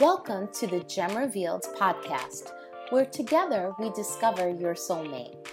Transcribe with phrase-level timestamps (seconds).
[0.00, 2.52] Welcome to the Gem Revealed podcast,
[2.90, 5.48] where together we discover your soulmate.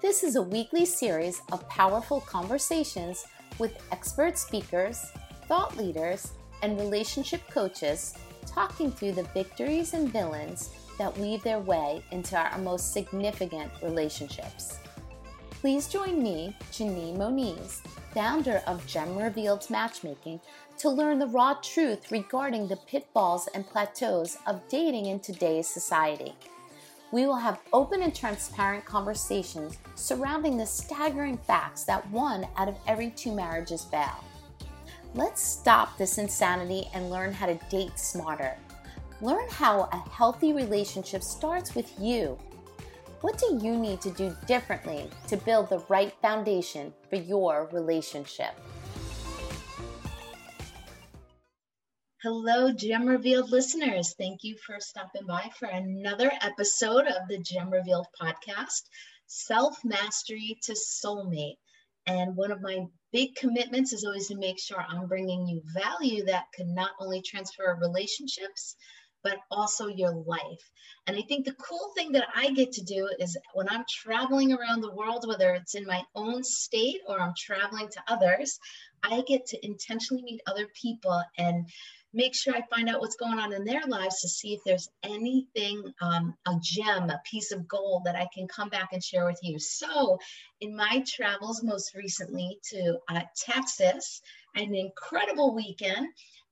[0.00, 3.26] This is a weekly series of powerful conversations
[3.58, 5.10] with expert speakers,
[5.48, 6.30] thought leaders,
[6.62, 8.14] and relationship coaches
[8.46, 14.78] talking through the victories and villains that weave their way into our most significant relationships.
[15.66, 17.82] Please join me, Janine Moniz,
[18.14, 20.38] founder of Gem Revealed Matchmaking,
[20.78, 26.36] to learn the raw truth regarding the pitfalls and plateaus of dating in today's society.
[27.10, 32.78] We will have open and transparent conversations surrounding the staggering facts that one out of
[32.86, 34.22] every two marriages fail.
[35.16, 38.56] Let's stop this insanity and learn how to date smarter.
[39.20, 42.38] Learn how a healthy relationship starts with you.
[43.22, 48.52] What do you need to do differently to build the right foundation for your relationship?
[52.22, 54.14] Hello, Gem Revealed listeners.
[54.18, 58.82] Thank you for stopping by for another episode of the Gem Revealed podcast
[59.26, 61.56] Self Mastery to Soulmate.
[62.06, 66.24] And one of my big commitments is always to make sure I'm bringing you value
[66.26, 68.76] that can not only transfer relationships,
[69.26, 70.70] but also your life.
[71.08, 74.52] And I think the cool thing that I get to do is when I'm traveling
[74.52, 78.60] around the world, whether it's in my own state or I'm traveling to others,
[79.02, 81.68] I get to intentionally meet other people and
[82.14, 84.88] make sure I find out what's going on in their lives to see if there's
[85.02, 89.26] anything, um, a gem, a piece of gold that I can come back and share
[89.26, 89.58] with you.
[89.58, 90.18] So,
[90.60, 94.22] in my travels most recently to uh, Texas,
[94.54, 96.06] an incredible weekend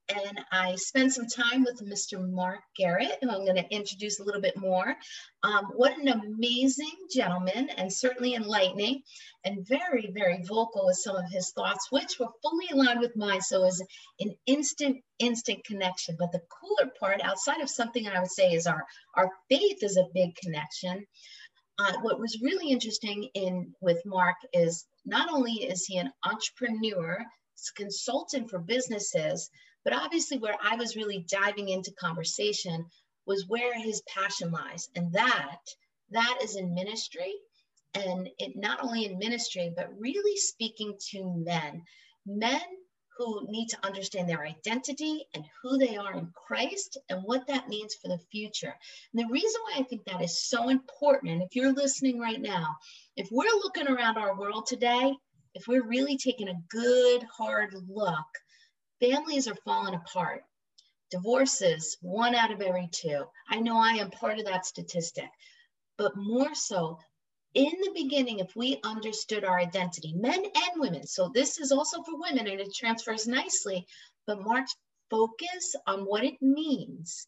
[0.08, 2.20] and I spent some time with Mr.
[2.30, 4.94] Mark Garrett, who I'm going to introduce a little bit more.
[5.42, 9.02] Um, what an amazing gentleman, and certainly enlightening,
[9.44, 13.40] and very, very vocal with some of his thoughts, which were fully aligned with mine.
[13.40, 13.86] So it was
[14.20, 16.16] an instant, instant connection.
[16.18, 19.96] But the cooler part, outside of something I would say is our our faith is
[19.96, 21.06] a big connection.
[21.78, 27.18] Uh, what was really interesting in with Mark is not only is he an entrepreneur,
[27.76, 29.50] consultant for businesses,
[29.84, 32.86] but obviously, where I was really diving into conversation
[33.26, 34.88] was where his passion lies.
[34.96, 35.60] And that,
[36.10, 37.32] that is in ministry.
[37.94, 41.82] And it not only in ministry, but really speaking to men,
[42.26, 42.60] men
[43.16, 47.68] who need to understand their identity and who they are in Christ and what that
[47.68, 48.74] means for the future.
[49.12, 52.40] And the reason why I think that is so important, and if you're listening right
[52.40, 52.66] now,
[53.16, 55.14] if we're looking around our world today,
[55.54, 58.26] if we're really taking a good hard look
[59.10, 60.46] Families are falling apart.
[61.10, 63.26] Divorces, one out of every two.
[63.50, 65.28] I know I am part of that statistic,
[65.98, 66.98] but more so,
[67.52, 72.02] in the beginning, if we understood our identity, men and women, so this is also
[72.02, 73.86] for women and it transfers nicely,
[74.26, 74.74] but Mark's
[75.10, 77.26] focus on what it means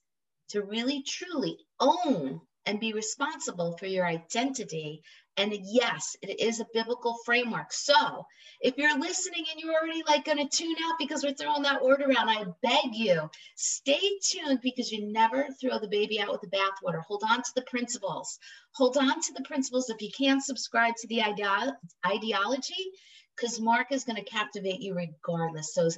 [0.49, 5.03] to really truly own and be responsible for your identity
[5.37, 7.73] and yes, it is a biblical framework.
[7.73, 8.27] So
[8.61, 11.85] if you're listening and you're already like going to tune out because we're throwing that
[11.85, 16.41] word around, I beg you, stay tuned because you never throw the baby out with
[16.41, 17.03] the bathwater.
[17.03, 18.39] Hold on to the principles.
[18.77, 21.77] Hold on to the principles if you can't subscribe to the idea-
[22.07, 22.93] ideology,
[23.37, 25.75] because Mark is going to captivate you regardless.
[25.75, 25.91] So,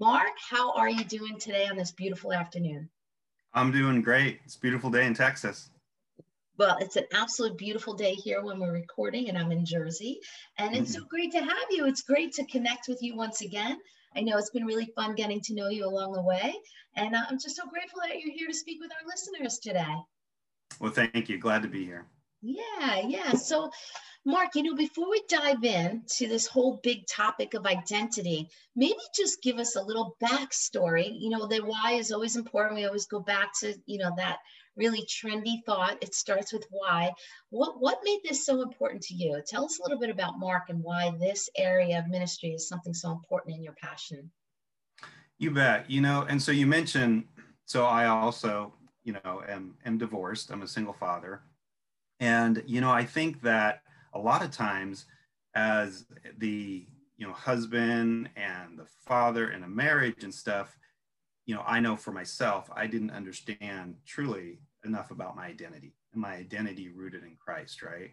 [0.00, 2.90] Mark, how are you doing today on this beautiful afternoon?
[3.54, 4.40] I'm doing great.
[4.44, 5.70] It's a beautiful day in Texas.
[6.62, 10.20] Well, it's an absolute beautiful day here when we're recording, and I'm in Jersey.
[10.58, 11.08] And it's so mm-hmm.
[11.08, 11.86] great to have you.
[11.86, 13.78] It's great to connect with you once again.
[14.14, 16.54] I know it's been really fun getting to know you along the way.
[16.94, 19.92] And I'm just so grateful that you're here to speak with our listeners today.
[20.78, 21.36] Well, thank you.
[21.36, 22.06] Glad to be here.
[22.42, 23.32] Yeah, yeah.
[23.32, 23.68] So,
[24.24, 28.94] Mark, you know, before we dive in to this whole big topic of identity, maybe
[29.16, 31.10] just give us a little backstory.
[31.18, 32.76] You know, the why is always important.
[32.76, 34.38] We always go back to, you know, that
[34.76, 35.98] really trendy thought.
[36.00, 37.12] It starts with why.
[37.50, 39.42] What what made this so important to you?
[39.44, 42.94] Tell us a little bit about Mark and why this area of ministry is something
[42.94, 44.30] so important in your passion.
[45.38, 45.90] You bet.
[45.90, 47.24] You know, and so you mentioned.
[47.64, 48.72] So I also,
[49.02, 50.52] you know, am am divorced.
[50.52, 51.42] I'm a single father,
[52.20, 53.81] and you know, I think that
[54.12, 55.06] a lot of times,
[55.54, 56.06] as
[56.38, 56.86] the
[57.16, 60.76] you know husband and the father in a marriage and stuff
[61.46, 66.22] you know, I know for myself, I didn't understand truly enough about my identity and
[66.22, 68.10] my identity rooted in Christ, right?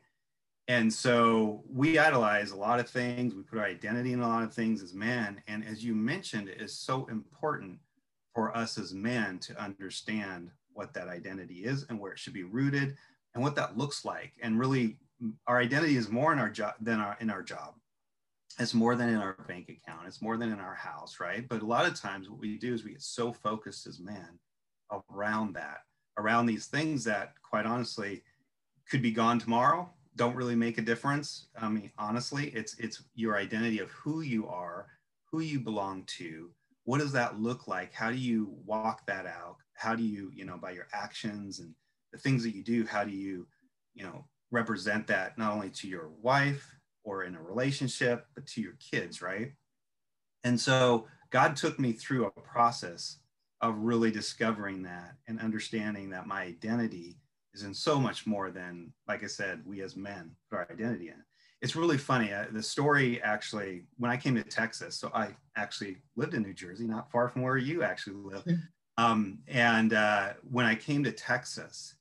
[0.68, 3.34] And so we idolize a lot of things.
[3.34, 5.42] We put our identity in a lot of things as men.
[5.48, 7.80] And as you mentioned, it is so important
[8.34, 12.44] for us as men to understand what that identity is and where it should be
[12.44, 12.96] rooted
[13.34, 14.34] and what that looks like.
[14.42, 14.98] And really,
[15.48, 17.75] our identity is more in our job than our in our job
[18.60, 21.62] it's more than in our bank account it's more than in our house right but
[21.62, 24.39] a lot of times what we do is we get so focused as men
[25.12, 25.80] around that,
[26.18, 28.24] around these things that, quite honestly,
[28.89, 29.89] could be gone tomorrow.
[30.16, 31.48] Don't really make a difference.
[31.60, 34.88] I mean, honestly, it's it's your identity of who you are,
[35.31, 36.50] who you belong to.
[36.83, 37.94] What does that look like?
[37.94, 39.57] How do you walk that out?
[39.74, 41.74] How do you, you know, by your actions and
[42.12, 43.48] the things that you do, how do you,
[43.94, 48.62] you know, represent that not only to your wife or in a relationship, but to
[48.62, 49.54] your kids, right?
[50.44, 53.18] And so God took me through a process
[53.62, 57.18] of really discovering that and understanding that my identity
[57.54, 61.10] is in so much more than, like I said, we as men put our identity
[61.10, 61.24] in.
[61.62, 62.31] It's really funny.
[62.31, 66.54] Uh, the story actually, when I came to Texas, so I actually lived in New
[66.54, 68.46] Jersey, not far from where you actually live.
[68.46, 69.04] Mm-hmm.
[69.04, 71.96] Um, and uh, when I came to Texas,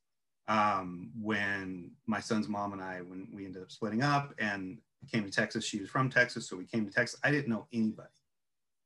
[0.49, 4.79] um, when my son's mom and I, when we ended up splitting up and
[5.11, 7.21] came to Texas, she was from Texas, so we came to Texas.
[7.23, 8.09] I didn't know anybody.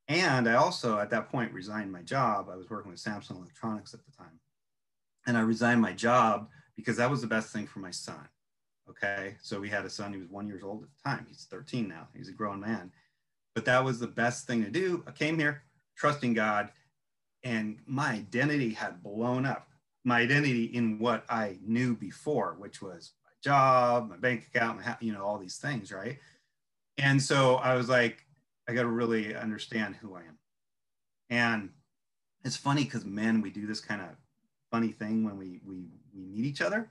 [0.08, 2.48] And I also, at that point, resigned my job.
[2.52, 4.40] I was working with Samsung Electronics at the time.
[5.26, 8.28] And I resigned my job because that was the best thing for my son.
[8.90, 9.36] Okay.
[9.40, 11.26] So we had a son, he was one years old at the time.
[11.28, 12.08] He's 13 now.
[12.14, 12.90] He's a grown man.
[13.54, 15.04] But that was the best thing to do.
[15.06, 15.62] I came here
[15.96, 16.70] trusting God,
[17.44, 19.68] and my identity had blown up.
[20.04, 24.96] My identity in what I knew before, which was my job, my bank account, my,
[25.00, 26.18] you know, all these things, right?
[26.98, 28.24] And so I was like,
[28.68, 30.38] I got to really understand who I am.
[31.30, 31.70] And
[32.44, 34.08] it's funny because men, we do this kind of
[34.70, 36.90] funny thing when we we we meet each other.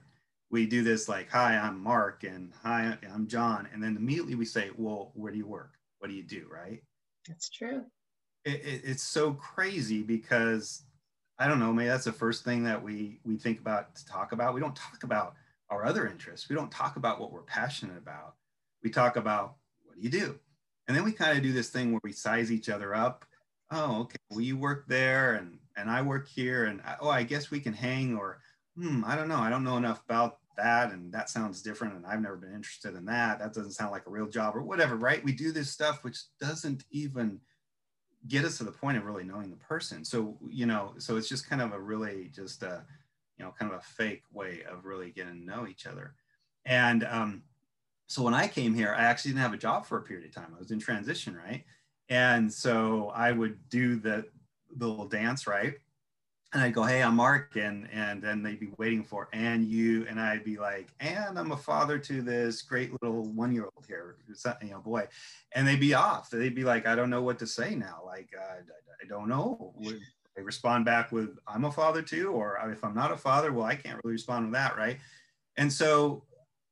[0.50, 4.44] We do this like, "Hi, I'm Mark," and "Hi, I'm John," and then immediately we
[4.44, 5.74] say, "Well, where do you work?
[5.98, 6.82] What do you do?" Right?
[7.28, 7.84] That's true.
[8.44, 10.82] It, it, it's so crazy because
[11.42, 11.72] I don't know.
[11.72, 14.54] Maybe that's the first thing that we we think about to talk about.
[14.54, 15.34] We don't talk about
[15.70, 16.48] our other interests.
[16.48, 18.34] We don't talk about what we're passionate about.
[18.84, 20.38] We talk about what do you do?
[20.86, 23.24] And then we kind of do this thing where we size each other up.
[23.72, 24.18] Oh, okay.
[24.30, 26.66] Well, you work there and, and I work here.
[26.66, 28.38] And oh, I guess we can hang or,
[28.76, 29.38] hmm, I don't know.
[29.38, 30.92] I don't know enough about that.
[30.92, 31.94] And that sounds different.
[31.94, 33.40] And I've never been interested in that.
[33.40, 35.24] That doesn't sound like a real job or whatever, right?
[35.24, 37.40] We do this stuff which doesn't even
[38.28, 40.04] get us to the point of really knowing the person.
[40.04, 42.84] So, you know, so it's just kind of a really just a,
[43.36, 46.14] you know, kind of a fake way of really getting to know each other.
[46.64, 47.42] And, um,
[48.06, 50.34] so when I came here, I actually didn't have a job for a period of
[50.34, 50.52] time.
[50.54, 51.64] I was in transition, right?
[52.08, 54.26] And so I would do the,
[54.76, 55.74] the little dance, right?
[56.52, 60.06] And I'd go, "Hey, I'm Mark," and and then they'd be waiting for and you,
[60.06, 63.86] and I'd be like, "And I'm a father to this great little one year old
[63.86, 64.16] here,
[64.62, 65.08] you know, boy,"
[65.54, 66.28] and they'd be off.
[66.30, 68.02] They'd be like, "I don't know what to say now.
[68.04, 68.56] Like, uh,
[69.02, 69.74] I don't know."
[70.36, 73.66] They respond back with, "I'm a father too," or if I'm not a father, well,
[73.66, 74.98] I can't really respond to that, right?
[75.56, 76.24] And so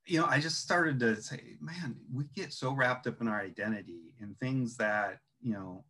[0.06, 3.40] you know, I just started to say, man, we get so wrapped up in our
[3.40, 5.84] identity and things that, you know,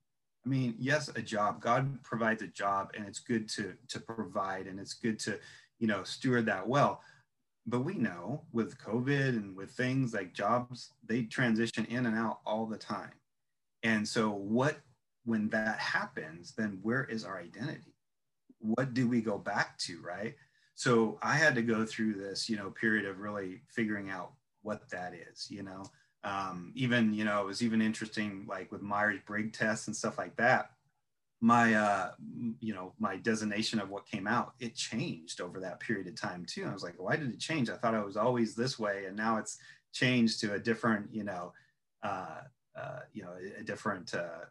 [0.45, 1.61] I mean, yes, a job.
[1.61, 5.39] God provides a job, and it's good to to provide, and it's good to,
[5.79, 7.03] you know, steward that well.
[7.67, 12.41] But we know with COVID and with things like jobs, they transition in and out
[12.47, 13.13] all the time.
[13.83, 14.79] And so, what
[15.25, 17.95] when that happens, then where is our identity?
[18.61, 20.35] What do we go back to, right?
[20.81, 24.33] so i had to go through this you know period of really figuring out
[24.63, 25.85] what that is you know
[26.25, 30.37] um, even you know it was even interesting like with myers-briggs tests and stuff like
[30.37, 30.71] that
[31.41, 32.11] my uh,
[32.61, 36.45] you know my designation of what came out it changed over that period of time
[36.47, 36.67] too.
[36.67, 37.71] I was like why did it change?
[37.71, 39.59] I thought i was always this way and now it's
[39.93, 41.53] changed to a different you know
[42.03, 42.41] uh,
[42.77, 44.45] uh, you know a different uh,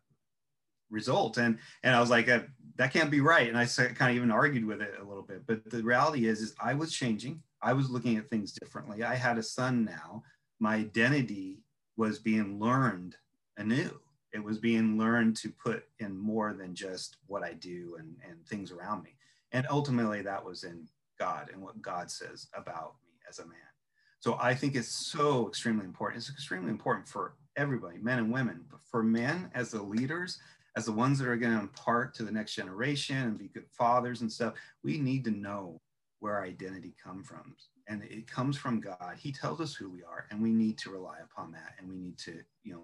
[0.89, 1.37] result.
[1.37, 3.47] And and i was like that can't be right.
[3.47, 5.45] And i kind of even argued with it a little bit.
[5.45, 7.43] But the reality is is i was changing.
[7.61, 9.03] I was looking at things differently.
[9.03, 10.23] I had a son now
[10.59, 11.59] my identity
[11.97, 13.15] was being learned
[13.57, 13.99] anew.
[14.33, 18.45] It was being learned to put in more than just what i do and and
[18.45, 19.15] things around me.
[19.51, 20.87] And ultimately that was in
[21.17, 23.71] god and what god says about me as a man.
[24.19, 26.21] So i think it's so extremely important.
[26.21, 30.39] It's extremely important for everybody men and women but for men as the leaders
[30.75, 33.65] as the ones that are going to impart to the next generation and be good
[33.71, 35.81] fathers and stuff, we need to know
[36.19, 37.55] where identity comes from.
[37.89, 39.15] And it comes from God.
[39.17, 41.73] He tells us who we are, and we need to rely upon that.
[41.79, 42.83] And we need to, you know,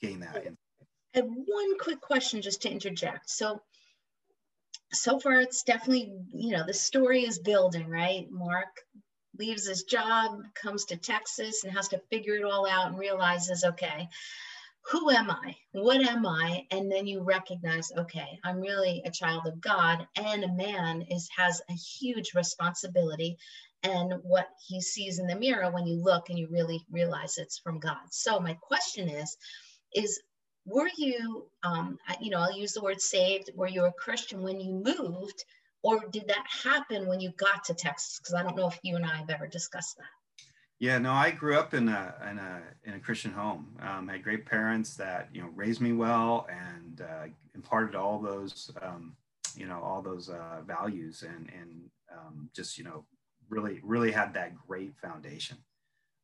[0.00, 0.34] gain that.
[1.14, 3.28] I have one quick question just to interject.
[3.28, 3.60] So,
[4.92, 8.26] so far, it's definitely, you know, the story is building, right?
[8.30, 8.80] Mark
[9.38, 13.62] leaves his job, comes to Texas, and has to figure it all out and realizes,
[13.62, 14.08] okay,
[14.90, 15.56] who am I?
[15.72, 16.66] What am I?
[16.70, 21.28] And then you recognize, okay, I'm really a child of God, and a man is
[21.36, 23.36] has a huge responsibility.
[23.82, 27.58] And what he sees in the mirror when you look and you really realize it's
[27.58, 27.96] from God.
[28.10, 29.36] So my question is,
[29.94, 30.20] is
[30.66, 33.50] were you, um, you know, I'll use the word saved.
[33.54, 35.44] Were you a Christian when you moved?
[35.82, 38.18] or did that happen when you got to Texas?
[38.18, 40.19] Because I don't know if you and I have ever discussed that.
[40.80, 43.76] Yeah, no, I grew up in a in a in a Christian home.
[43.82, 48.70] Um, had great parents that you know raised me well and uh, imparted all those
[48.80, 49.14] um,
[49.54, 53.04] you know all those uh, values and and um, just you know
[53.50, 55.58] really really had that great foundation.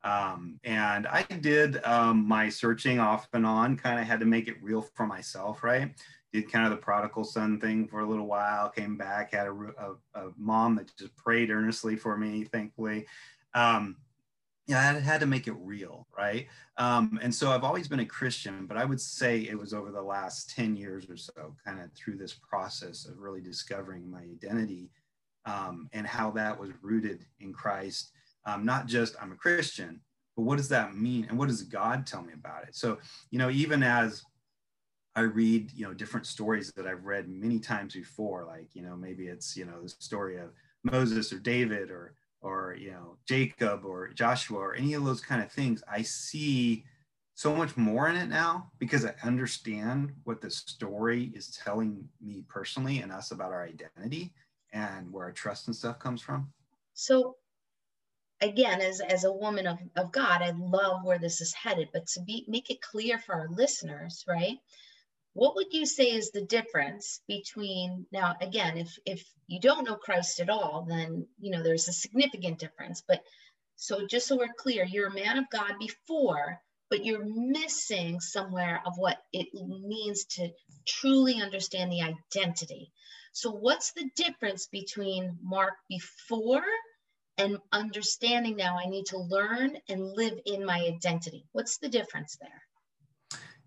[0.05, 4.49] Um, and I did um, my searching off and on, kind of had to make
[4.49, 5.93] it real for myself, right?
[6.33, 9.53] Did kind of the prodigal son thing for a little while, came back, had a,
[9.53, 13.05] a, a mom that just prayed earnestly for me, thankfully.
[13.55, 13.97] Um,
[14.67, 16.47] yeah, I had to make it real, right?
[16.77, 19.93] Um, and so I've always been a Christian, but I would say it was over
[19.93, 24.23] the last 10 years or so, kind of through this process of really discovering my
[24.23, 24.91] identity
[25.45, 28.11] um, and how that was rooted in Christ
[28.47, 30.01] um, not just I'm a Christian,
[30.37, 31.27] but what does that mean?
[31.29, 32.75] And what does God tell me about it?
[32.75, 32.99] So,
[33.31, 34.23] you know, even as
[35.15, 38.97] I read, you know, different stories that I've read many times before, like, you know,
[38.97, 40.53] maybe it's, you know, the story of
[40.85, 42.15] Moses or David or,
[42.47, 46.85] or, you know, Jacob or Joshua or any of those kind of things, I see
[47.35, 52.45] so much more in it now because I understand what the story is telling me
[52.49, 54.33] personally and us about our identity
[54.73, 56.49] and where our trust and stuff comes from.
[56.95, 57.37] So
[58.41, 62.07] again, as, as a woman of, of God, I love where this is headed, but
[62.09, 64.59] to be make it clear for our listeners, right?
[65.37, 69.97] What would you say is the difference between now again, if if you don't know
[69.97, 73.02] Christ at all, then you know there's a significant difference.
[73.07, 73.23] But
[73.76, 78.81] so just so we're clear, you're a man of God before, but you're missing somewhere
[78.87, 80.49] of what it means to
[80.87, 82.90] truly understand the identity.
[83.35, 86.64] So, what's the difference between Mark before
[87.37, 91.45] and understanding now I need to learn and live in my identity.
[91.52, 92.62] What's the difference there?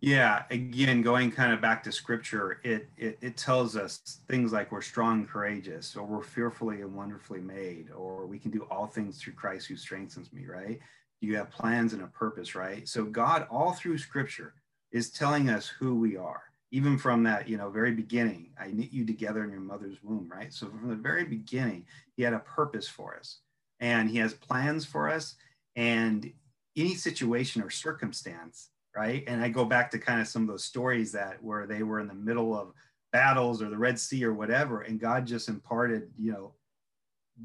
[0.01, 4.71] Yeah, again, going kind of back to scripture, it, it, it tells us things like
[4.71, 9.19] we're strong, courageous, or we're fearfully and wonderfully made, or we can do all things
[9.19, 10.79] through Christ who strengthens me, right?
[11.19, 12.87] You have plans and a purpose, right?
[12.87, 14.53] So God, all through scripture,
[14.91, 18.51] is telling us who we are, even from that, you know, very beginning.
[18.59, 20.53] I knit you together in your mother's womb, right?
[20.53, 23.39] So from the very beginning, He had a purpose for us
[23.79, 25.35] and he has plans for us
[25.75, 26.31] and
[26.75, 30.63] any situation or circumstance right and i go back to kind of some of those
[30.63, 32.73] stories that where they were in the middle of
[33.11, 36.53] battles or the red sea or whatever and god just imparted you know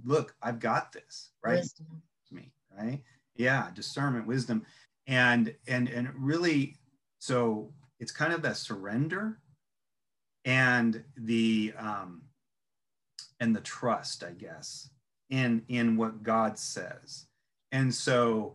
[0.04, 2.02] look i've got this right wisdom.
[2.30, 3.02] me right
[3.36, 4.64] yeah discernment wisdom
[5.06, 6.76] and and and really
[7.18, 9.38] so it's kind of that surrender
[10.44, 12.22] and the um
[13.40, 14.90] and the trust i guess
[15.30, 17.26] in in what God says.
[17.72, 18.54] And so,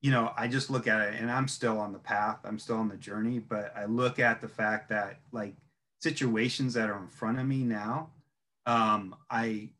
[0.00, 2.76] you know, I just look at it and I'm still on the path, I'm still
[2.76, 5.54] on the journey, but I look at the fact that like
[6.00, 8.10] situations that are in front of me now,
[8.66, 9.70] um, I,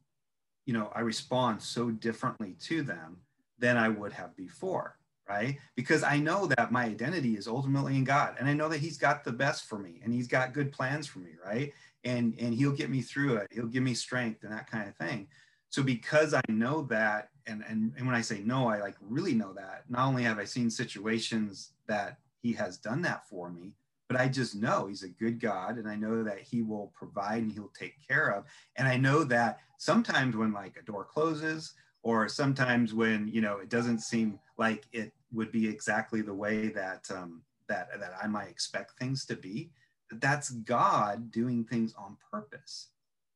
[0.67, 3.19] you know, I respond so differently to them
[3.59, 4.99] than I would have before,
[5.29, 5.59] right?
[5.75, 8.99] Because I know that my identity is ultimately in God and I know that He's
[8.99, 11.73] got the best for me and He's got good plans for me, right?
[12.05, 13.49] And and He'll get me through it.
[13.51, 15.29] He'll give me strength and that kind of thing
[15.71, 19.35] so because i know that and, and and when i say no i like really
[19.35, 19.85] know that.
[19.89, 23.75] Not only have i seen situations that he has done that for me
[24.09, 27.43] but i just know he's a good god and i know that he will provide
[27.43, 28.45] and he'll take care of.
[28.77, 33.59] And i know that sometimes when like a door closes or sometimes when you know
[33.59, 38.27] it doesn't seem like it would be exactly the way that um, that that i
[38.27, 39.71] might expect things to be
[40.13, 42.89] that's god doing things on purpose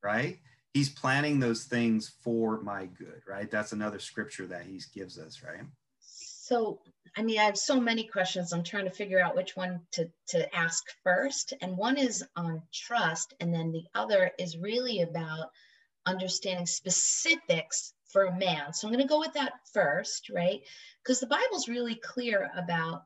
[0.03, 0.39] right
[0.75, 3.49] he's planning those things for my good, right?
[3.49, 5.63] That's another scripture that he gives us, right?
[6.01, 6.81] So,
[7.15, 8.51] I mean, I have so many questions.
[8.51, 11.53] I'm trying to figure out which one to, to ask first.
[11.61, 15.49] And one is on trust, and then the other is really about
[16.05, 18.73] understanding specifics for a man.
[18.73, 20.59] So I'm going to go with that first, right?
[21.01, 23.03] Because the Bible's really clear about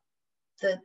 [0.60, 0.82] the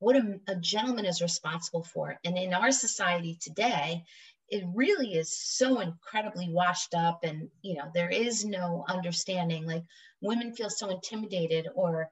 [0.00, 2.18] what a, a, gentleman is responsible for.
[2.22, 4.04] And in our society today,
[4.48, 9.82] it really is so incredibly washed up and you know there is no understanding like
[10.20, 12.08] women feel so intimidated or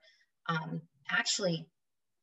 [0.47, 1.67] um, actually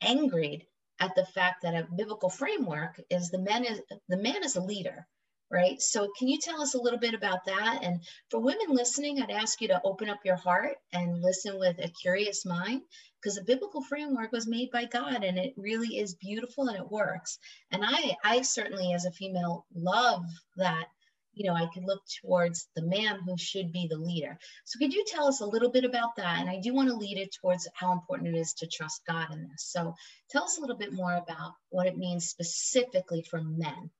[0.02, 0.64] angered
[1.00, 4.62] at the fact that a biblical framework is the man is the man is a
[4.62, 5.06] leader
[5.52, 9.20] right so can you tell us a little bit about that and for women listening
[9.20, 12.82] i'd ask you to open up your heart and listen with a curious mind
[13.22, 16.90] because the biblical framework was made by God and it really is beautiful and it
[16.90, 17.38] works.
[17.70, 20.24] And I, I certainly, as a female, love
[20.56, 20.86] that.
[21.34, 24.38] You know, I can look towards the man who should be the leader.
[24.66, 26.40] So, could you tell us a little bit about that?
[26.40, 29.32] And I do want to lead it towards how important it is to trust God
[29.32, 29.64] in this.
[29.64, 29.94] So,
[30.28, 33.90] tell us a little bit more about what it means specifically for men.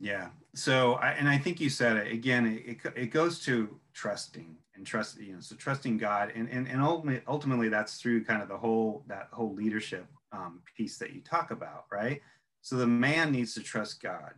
[0.00, 0.28] Yeah.
[0.54, 2.60] So, I, and I think you said it again.
[2.66, 5.20] It, it goes to trusting and trust.
[5.20, 8.56] You know, so trusting God, and and and ultimately, ultimately, that's through kind of the
[8.56, 12.20] whole that whole leadership um, piece that you talk about, right?
[12.62, 14.32] So the man needs to trust God,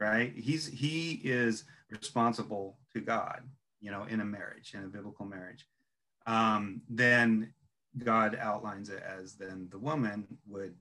[0.00, 0.32] right?
[0.34, 3.42] He's he is responsible to God,
[3.80, 5.66] you know, in a marriage, in a biblical marriage.
[6.26, 7.52] Um, then
[7.98, 10.74] God outlines it as then the woman would,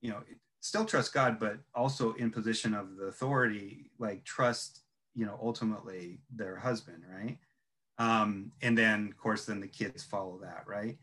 [0.00, 0.22] you know,
[0.64, 4.80] still trust God, but also in position of the authority, like trust,
[5.14, 7.36] you know, ultimately their husband, right?
[7.98, 10.96] Um, and then, of course, then the kids follow that, right?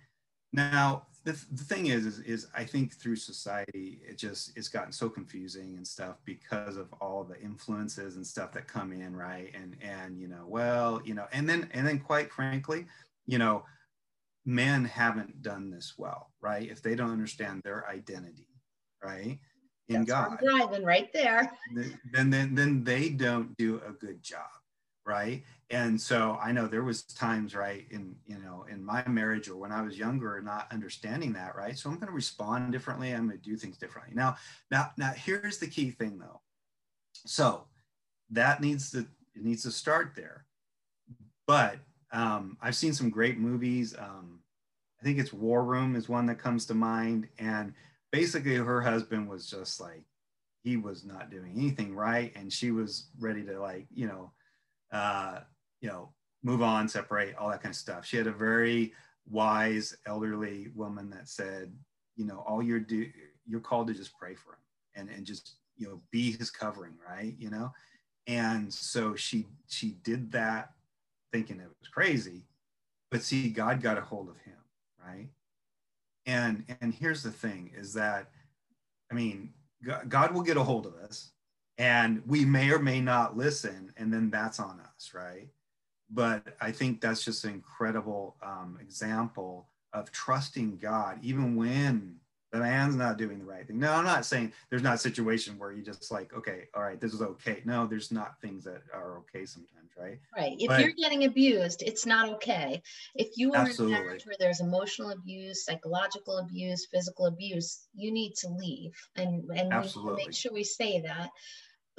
[0.51, 4.91] Now, the, the thing is, is, is, I think through society, it just, it's gotten
[4.91, 9.53] so confusing and stuff because of all the influences and stuff that come in, right?
[9.53, 12.87] And, and, you know, well, you know, and then, and then quite frankly,
[13.27, 13.63] you know,
[14.43, 16.67] men haven't done this well, right?
[16.67, 18.47] If they don't understand their identity,
[19.03, 19.37] right?
[19.91, 20.39] In That's God.
[20.41, 21.51] driving right there.
[22.11, 24.49] Then, then, then they don't do a good job,
[25.05, 25.43] right?
[25.69, 29.55] And so I know there was times, right, in you know, in my marriage or
[29.55, 31.77] when I was younger, not understanding that, right?
[31.77, 33.13] So I'm going to respond differently.
[33.13, 34.13] I'm going to do things differently.
[34.13, 34.35] Now,
[34.69, 36.41] now, now, here's the key thing, though.
[37.25, 37.65] So
[38.31, 38.99] that needs to
[39.35, 40.45] it needs to start there.
[41.47, 41.77] But
[42.11, 43.95] um, I've seen some great movies.
[43.97, 44.39] Um,
[44.99, 47.73] I think it's War Room is one that comes to mind, and
[48.11, 50.03] basically her husband was just like
[50.63, 54.31] he was not doing anything right and she was ready to like you know
[54.91, 55.39] uh
[55.81, 56.13] you know
[56.43, 58.05] move on separate all that kind of stuff.
[58.05, 58.93] She had a very
[59.29, 61.71] wise elderly woman that said
[62.15, 63.07] you know all you're do
[63.45, 64.59] you're called to just pray for him
[64.95, 67.71] and and just you know be his covering right you know?
[68.27, 70.71] And so she she did that
[71.31, 72.43] thinking it was crazy
[73.09, 74.57] but see god got a hold of him
[75.05, 75.29] right
[76.25, 78.29] and and here's the thing is that
[79.11, 79.53] i mean
[80.07, 81.31] god will get a hold of us
[81.77, 85.47] and we may or may not listen and then that's on us right?
[86.09, 92.20] But i think that's just an incredible um, example of trusting god even when
[92.51, 93.79] the man's not doing the right thing.
[93.79, 96.99] No, I'm not saying there's not a situation where you just like, okay, all right,
[96.99, 97.61] this is okay.
[97.65, 100.19] No, there's not things that are okay sometimes, right?
[100.35, 100.55] Right.
[100.59, 102.81] If but, you're getting abused, it's not okay.
[103.15, 103.95] If you are absolutely.
[103.95, 108.93] in a marriage where there's emotional abuse, psychological abuse, physical abuse, you need to leave.
[109.15, 110.13] And and absolutely.
[110.13, 111.29] we make sure we say that.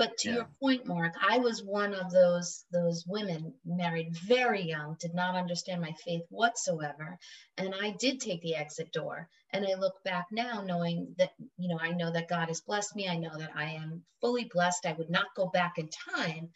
[0.03, 0.35] But to yeah.
[0.35, 5.37] your point, Mark, I was one of those those women married very young, did not
[5.37, 7.21] understand my faith whatsoever,
[7.57, 9.29] and I did take the exit door.
[9.51, 12.97] And I look back now, knowing that you know I know that God has blessed
[12.97, 13.09] me.
[13.09, 14.87] I know that I am fully blessed.
[14.87, 16.51] I would not go back in time,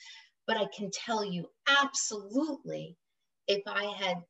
[0.49, 2.97] but I can tell you absolutely,
[3.47, 4.25] if I had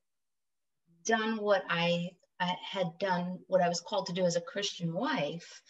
[1.07, 4.93] done what I, I had done, what I was called to do as a Christian
[4.93, 5.63] wife,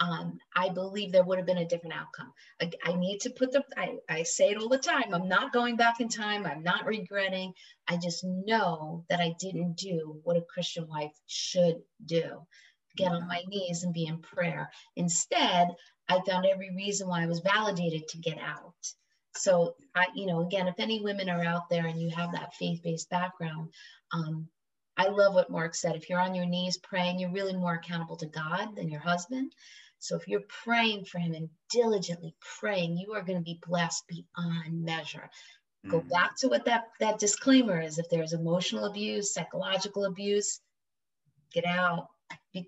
[0.00, 2.32] um, I believe there would have been a different outcome.
[2.62, 5.12] I, I need to put the, I, I say it all the time.
[5.12, 6.46] I'm not going back in time.
[6.46, 7.52] I'm not regretting.
[7.88, 12.46] I just know that I didn't do what a Christian wife should do
[12.98, 14.70] get on my knees and be in prayer.
[14.96, 15.68] Instead,
[16.08, 18.74] I found every reason why I was validated to get out.
[19.36, 22.54] So, I, you know, again, if any women are out there and you have that
[22.54, 23.70] faith based background,
[24.12, 24.48] um,
[24.96, 25.94] I love what Mark said.
[25.94, 29.52] If you're on your knees praying, you're really more accountable to God than your husband.
[29.98, 34.04] So if you're praying for him and diligently praying, you are going to be blessed
[34.08, 35.28] beyond measure.
[35.86, 35.90] Mm.
[35.90, 37.98] Go back to what that, that disclaimer is.
[37.98, 40.60] If there's emotional abuse, psychological abuse,
[41.52, 42.08] get out,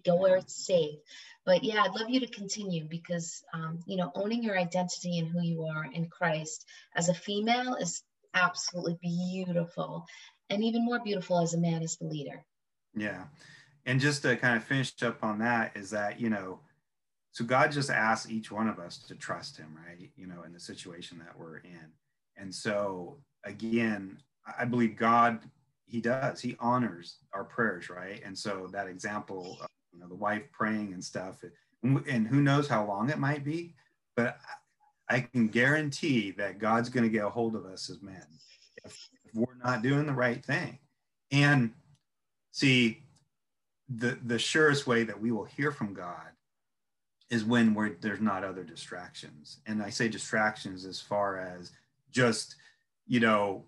[0.05, 0.99] go where it's safe.
[1.47, 5.29] But yeah, I'd love you to continue because, um, you know, owning your identity and
[5.29, 8.03] who you are in Christ as a female is
[8.35, 10.07] absolutely beautiful.
[10.51, 12.45] And even more beautiful as a man as the leader.
[12.95, 13.25] Yeah.
[13.87, 16.61] And just to kind of finish up on that is that, you know,
[17.33, 20.11] so God just asks each one of us to trust him, right?
[20.17, 21.93] You know, in the situation that we're in.
[22.37, 24.19] And so again,
[24.59, 25.41] I believe God,
[25.87, 28.21] he does, he honors our prayers, right?
[28.25, 31.43] And so that example, of, you know, the wife praying and stuff,
[31.83, 33.75] and who knows how long it might be,
[34.17, 34.39] but
[35.09, 38.25] I can guarantee that God's going to get a hold of us as men
[38.85, 40.79] if, if we're not doing the right thing.
[41.33, 41.73] And
[42.53, 43.03] see,
[43.89, 46.31] the the surest way that we will hear from God
[47.31, 49.59] is when we're, there's not other distractions.
[49.67, 51.71] And I say distractions as far as
[52.11, 52.57] just,
[53.07, 53.65] you know,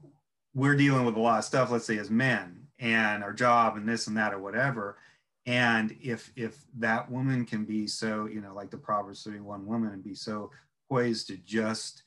[0.54, 3.88] we're dealing with a lot of stuff, let's say as men and our job and
[3.88, 4.98] this and that or whatever.
[5.46, 9.92] And if if that woman can be so, you know, like the Proverbs 31 woman
[9.92, 10.50] and be so
[10.88, 12.02] poised to just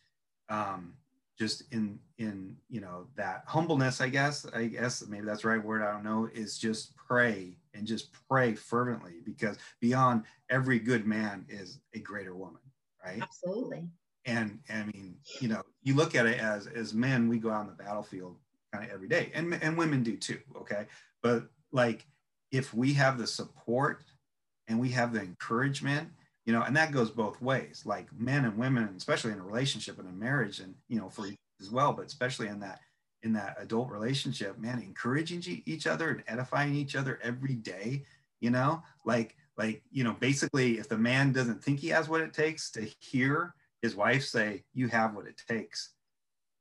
[0.49, 0.93] um
[1.37, 5.63] just in in you know that humbleness, I guess, I guess maybe that's the right
[5.63, 11.05] word, I don't know, is just pray and just pray fervently because beyond every good
[11.05, 12.61] man is a greater woman,
[13.05, 13.21] right?
[13.21, 13.87] Absolutely.
[14.25, 17.61] and i mean you know you look at it as as men we go out
[17.61, 18.37] on the battlefield
[18.73, 20.87] kind of every day and and women do too okay
[21.21, 22.07] but like
[22.51, 24.03] if we have the support
[24.67, 26.09] and we have the encouragement
[26.45, 29.99] you know and that goes both ways like men and women especially in a relationship
[29.99, 31.27] and a marriage and you know for
[31.61, 32.79] as well but especially in that
[33.23, 38.03] in that adult relationship man encouraging each other and edifying each other every day
[38.45, 38.83] you know?
[39.05, 42.69] Like like you know basically if the man doesn't think he has what it takes
[42.71, 45.93] to hear his wife say you have what it takes.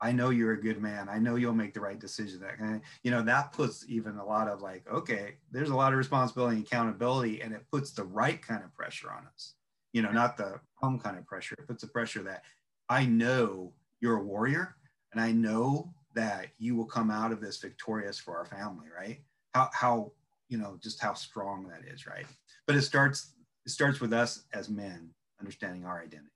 [0.01, 1.09] I know you're a good man.
[1.09, 4.17] I know you'll make the right decision that kind of, you know that puts even
[4.19, 7.91] a lot of like okay there's a lot of responsibility and accountability and it puts
[7.91, 9.55] the right kind of pressure on us
[9.95, 11.57] you know not the home kind of pressure.
[11.67, 12.43] Puts the pressure that
[12.91, 14.77] i know you're a warrior
[15.13, 19.21] and i know that you will come out of this victorious for our family right?
[19.55, 20.13] How how
[20.49, 22.27] you know just how strong that is right?
[22.67, 23.33] But it starts
[23.65, 25.09] it starts with us as men
[25.41, 26.29] understanding our identity.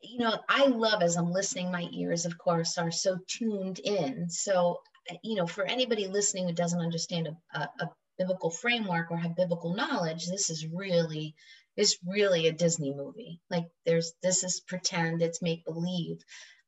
[0.00, 4.30] You know i love as i'm listening my ears of course are so tuned in.
[4.30, 4.80] So
[5.22, 9.34] you know for anybody listening who doesn't understand a, a, a biblical framework or have
[9.34, 11.34] biblical knowledge this is really
[11.76, 16.18] is really a disney movie like there's this is pretend it's make believe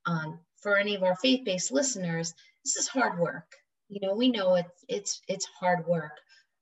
[0.07, 2.35] um, for any of our faith-based listeners
[2.65, 3.53] this is hard work
[3.89, 6.13] you know we know it's it's it's hard work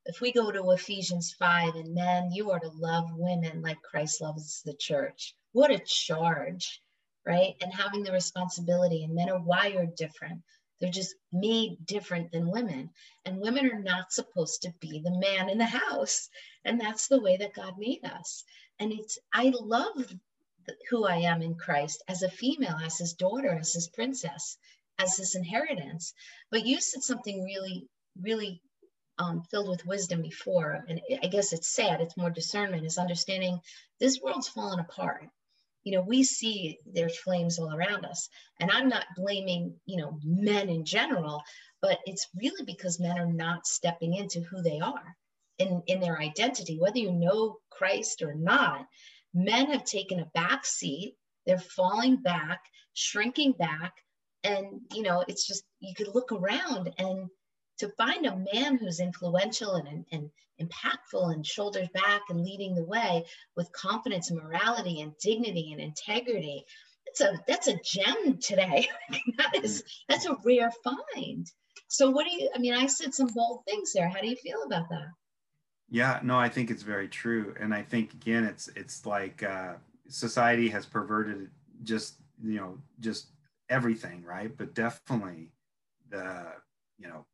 [0.07, 4.21] if we go to Ephesians 5 and men, you are to love women like Christ
[4.21, 5.35] loves the church.
[5.53, 6.81] What a charge,
[7.27, 7.55] right?
[7.61, 10.43] And having the responsibility, and men are wired different.
[10.81, 12.91] They're just made different than women.
[13.25, 16.29] And women are not supposed to be the man in the house.
[16.65, 18.45] And that's the way that God made us.
[18.79, 20.15] And it's, I love
[20.89, 24.57] who I am in Christ as a female, as his daughter, as his princess,
[24.99, 26.15] as his inheritance.
[26.51, 27.89] But you said something really,
[28.21, 28.63] really
[29.19, 30.85] um, filled with wisdom before.
[30.89, 33.61] And I guess it's sad, it's more discernment, is understanding
[33.99, 35.29] this world's fallen apart.
[35.85, 38.29] You know, we see there's flames all around us.
[38.59, 41.43] And I'm not blaming, you know, men in general,
[41.81, 45.17] but it's really because men are not stepping into who they are
[45.59, 48.87] in, in their identity, whether you know Christ or not.
[49.33, 51.15] Men have taken a back seat,
[51.47, 52.61] they're falling back,
[52.95, 53.95] shrinking back.
[54.43, 57.29] And, you know, it's just, you could look around and
[57.81, 62.85] to find a man who's influential and, and, impactful and shoulders back and leading the
[62.85, 63.25] way
[63.57, 66.67] with confidence and morality and dignity and integrity
[67.07, 68.89] that's a that's a gem today.
[69.37, 71.51] That is that's a rare find.
[71.89, 74.09] So what do you i mean i said some bold things there.
[74.09, 75.09] How do you feel about that?
[75.89, 77.55] Yeah no i think it's very true.
[77.59, 79.75] And i think again it's it's like uh,
[80.09, 81.51] society has perverted
[81.83, 83.29] just you know just
[83.69, 84.57] everything right?
[84.57, 85.53] But definitely
[86.11, 86.53] the
[86.99, 87.27] you know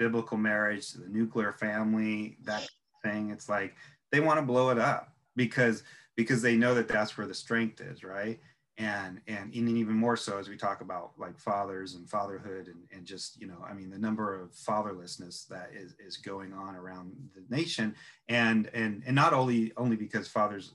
[0.00, 2.66] biblical marriage to the nuclear family, that
[3.04, 3.30] thing.
[3.30, 3.76] It's like
[4.10, 5.84] they want to blow it up because
[6.16, 8.40] because they know that that's where the strength is, right?
[8.78, 12.80] And and, and even more so as we talk about like fathers and fatherhood and,
[12.90, 16.74] and just you know I mean the number of fatherlessness that is, is going on
[16.74, 17.94] around the nation
[18.28, 20.72] and and and not only only because fathers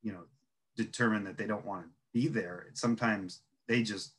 [0.00, 0.22] you know
[0.76, 4.12] determine that they don't want to be there sometimes they just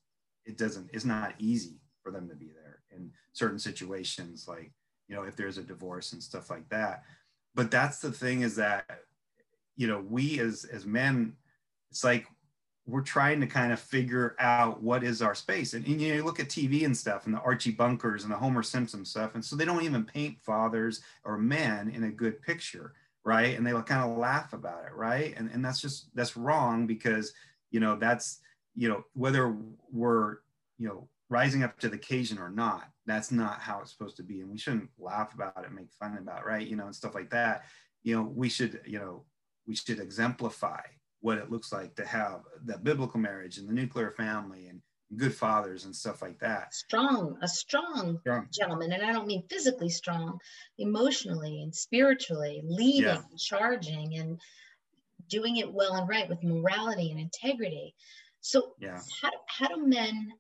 [0.46, 2.61] it doesn't it's not easy for them to be there
[3.02, 4.72] in certain situations, like,
[5.08, 7.04] you know, if there's a divorce and stuff like that.
[7.56, 8.86] But that's the thing is that,
[9.76, 11.34] you know, we as, as men,
[11.90, 12.28] it's like
[12.88, 15.74] we're trying to kind of figure out what is our space.
[15.74, 18.32] And, and, you know, you look at TV and stuff and the Archie Bunkers and
[18.32, 19.36] the Homer Simpson stuff.
[19.36, 23.58] And so they don't even paint fathers or men in a good picture, right?
[23.58, 25.34] And they kind of laugh about it, right?
[25.38, 27.34] And, and that's just, that's wrong because,
[27.70, 28.40] you know, that's,
[28.76, 29.56] you know, whether
[29.92, 30.38] we're,
[30.78, 34.24] you know, rising up to the occasion or not that's not how it's supposed to
[34.24, 36.96] be and we shouldn't laugh about it make fun about it, right you know and
[36.96, 37.64] stuff like that
[38.04, 39.24] you know we should you know
[39.66, 40.82] we should exemplify
[41.22, 44.82] what it looks like to have the biblical marriage and the nuclear family and
[45.18, 48.48] good fathers and stuff like that strong a strong, strong.
[48.52, 50.38] gentleman and i don't mean physically strong
[50.80, 53.22] emotionally and spiritually leading yeah.
[53.30, 54.40] and charging and
[55.30, 57.96] doing it well and right with morality and integrity
[58.42, 59.00] so yeah.
[59.22, 60.32] how, how do men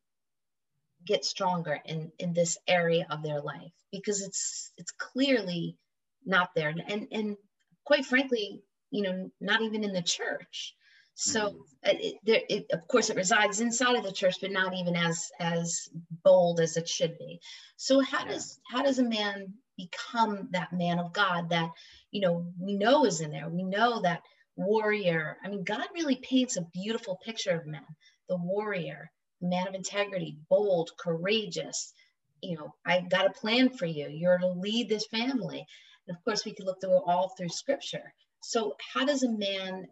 [1.06, 5.78] get stronger in in this area of their life because it's it's clearly
[6.26, 6.70] not there.
[6.88, 7.38] And and
[7.86, 10.76] quite frankly you know not even in the church.
[11.14, 11.98] So mm-hmm.
[12.00, 15.30] it, there, it, of course it resides inside of the church but not even as
[15.40, 15.90] as
[16.24, 17.40] bold as it should be.
[17.78, 18.34] So how yeah.
[18.34, 21.70] does how does a man become that man of god that
[22.12, 23.50] you know we know is in there?
[23.50, 24.22] We know that
[24.58, 27.86] warrior i mean god really paints a beautiful picture of men
[28.30, 29.10] the warrior
[29.42, 31.94] man of integrity, bold, courageous.
[32.42, 34.08] You know, I've got a plan for you.
[34.10, 35.66] You're to lead this family.
[36.08, 38.14] And of course, we could look through all through scripture.
[38.44, 39.88] So, how does a man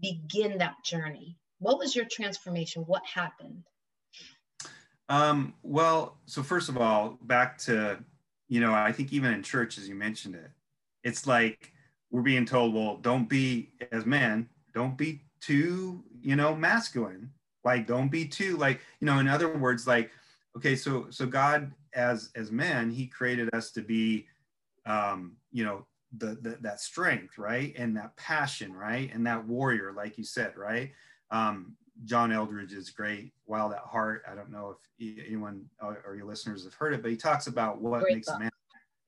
[0.00, 2.82] begin that journey what was your transformation?
[2.82, 3.62] What happened?
[5.08, 7.98] Um, well, so first of all, back to,
[8.48, 10.50] you know, I think even in church, as you mentioned it,
[11.04, 11.72] it's like
[12.10, 17.30] we're being told, well, don't be as men, don't be too, you know, masculine.
[17.64, 20.10] Like, don't be too like, you know, in other words, like,
[20.56, 24.26] okay, so so God as as men, He created us to be,
[24.86, 29.92] um, you know, the, the that strength, right, and that passion, right, and that warrior,
[29.92, 30.92] like you said, right.
[31.30, 33.32] Um, John Eldredge is great.
[33.46, 34.24] Wild at Heart.
[34.30, 37.80] I don't know if anyone or your listeners have heard it, but he talks about
[37.80, 38.36] what great makes thought.
[38.36, 38.50] a man.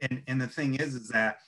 [0.03, 1.38] And and the thing is, is that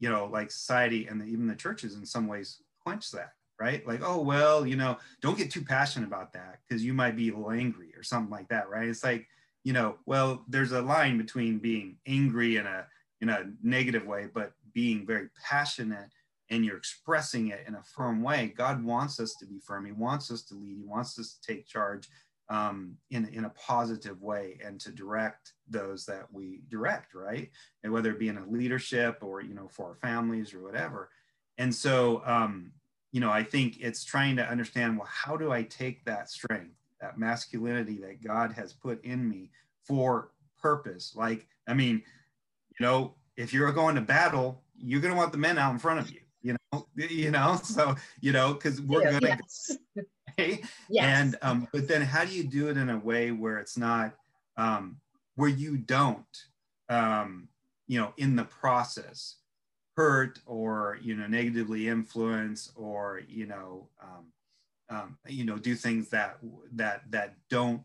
[0.00, 3.86] you know, like society and the, even the churches in some ways quench that, right?
[3.86, 7.28] Like, oh well, you know, don't get too passionate about that because you might be
[7.28, 8.88] a little angry or something like that, right?
[8.88, 9.26] It's like,
[9.62, 12.86] you know, well, there's a line between being angry in a
[13.20, 16.08] in a negative way, but being very passionate
[16.48, 19.84] and you're expressing it in a firm way, God wants us to be firm.
[19.84, 20.78] He wants us to lead.
[20.78, 22.08] He wants us to take charge
[22.48, 27.50] um, in, in a positive way and to direct those that we direct, right?
[27.84, 31.10] And whether it be in a leadership or, you know, for our families or whatever.
[31.58, 32.72] And so, um,
[33.12, 36.74] you know, I think it's trying to understand, well, how do I take that strength,
[37.00, 39.50] that masculinity that God has put in me
[39.84, 41.14] for purpose?
[41.16, 42.02] Like, I mean,
[42.78, 45.78] you know, if you're going to battle, you're going to want the men out in
[45.78, 49.76] front of you you know you know so you know because we're yeah, gonna yes.
[50.88, 51.04] yes.
[51.04, 54.14] and um but then how do you do it in a way where it's not
[54.56, 54.96] um
[55.36, 56.44] where you don't
[56.88, 57.48] um
[57.86, 59.36] you know in the process
[60.00, 64.24] hurt or you know negatively influence or you know um,
[64.88, 66.38] um you know do things that
[66.72, 67.82] that that don't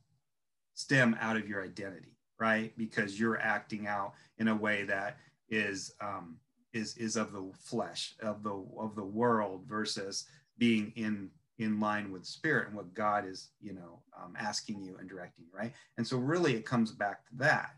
[0.73, 2.73] stem out of your identity right?
[2.78, 5.17] Because you're acting out in a way that
[5.49, 6.38] is um
[6.73, 10.25] is is of the flesh of the of the world versus
[10.58, 14.97] being in in line with spirit and what god is you know um, asking you
[14.99, 15.73] and directing right?
[15.97, 17.71] And so really it comes back to that.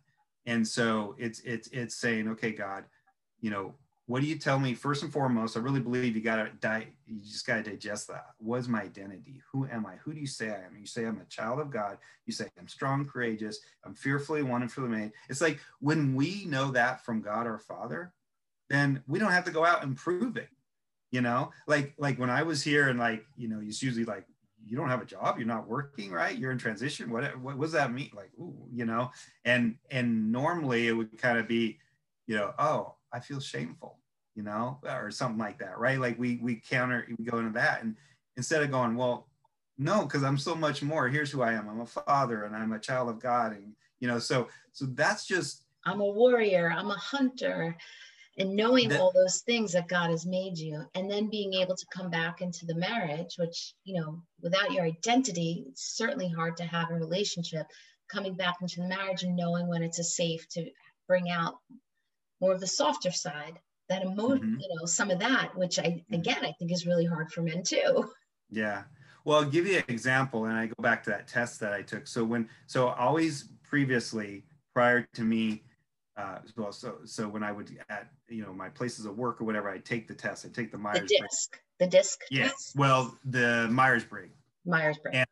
[0.45, 2.85] And so it's it's it's saying okay god
[3.41, 3.75] you know
[4.07, 4.73] what do you tell me?
[4.73, 8.07] First and foremost i really believe you got to die you just got to digest
[8.07, 8.27] that.
[8.39, 9.41] What is my identity?
[9.51, 9.95] Who am i?
[10.03, 10.77] Who do you say i am?
[10.79, 11.97] You say i'm a child of god.
[12.25, 13.59] You say i'm strong courageous.
[13.83, 15.11] I'm fearfully wonderfully made.
[15.29, 18.13] It's like when we know that from god our father
[18.69, 20.49] then we don't have to go out and prove it
[21.09, 21.51] you know?
[21.67, 24.25] Like like when i was here and like you know it's usually like
[24.65, 25.37] you don't have a job.
[25.37, 26.37] You're not working right?
[26.37, 27.09] You're in transition.
[27.09, 28.11] What what, does that mean?
[28.13, 29.11] Like ooh, you know?
[29.45, 31.79] And and normally it would kind of be
[32.27, 33.96] you know oh i feel shameful
[34.37, 37.81] you know or something like that right like we we counter we go into that
[37.81, 37.95] and
[38.37, 39.27] instead of going well
[39.79, 42.71] no because i'm so much more here's who i am i'm a father and i'm
[42.71, 46.91] a child of god and you know so so that's just i'm a warrior i'm
[46.91, 47.75] a hunter
[48.39, 51.75] and knowing that, all those things that God has made you, and then being able
[51.75, 56.55] to come back into the marriage, which, you know, without your identity, it's certainly hard
[56.57, 57.65] to have a relationship.
[58.11, 60.69] Coming back into the marriage and knowing when it's a safe to
[61.07, 61.55] bring out
[62.39, 63.57] more of the softer side,
[63.89, 64.59] that emotion, mm-hmm.
[64.59, 66.13] you know, some of that, which I, mm-hmm.
[66.13, 68.11] again, I think is really hard for men too.
[68.49, 68.83] Yeah.
[69.25, 71.81] Well, I'll give you an example, and I go back to that test that I
[71.81, 72.07] took.
[72.07, 75.63] So when, so always previously, prior to me
[76.17, 79.43] uh, well, so so when I would at you know my places of work or
[79.43, 80.45] whatever, I'd take the test.
[80.45, 81.01] I'd take the Myers.
[81.01, 81.61] The disc.
[81.79, 82.19] The disc.
[82.31, 82.49] Yes.
[82.49, 82.75] Test?
[82.75, 84.33] Well, the Myers Briggs.
[84.65, 85.17] Myers Briggs.
[85.17, 85.27] And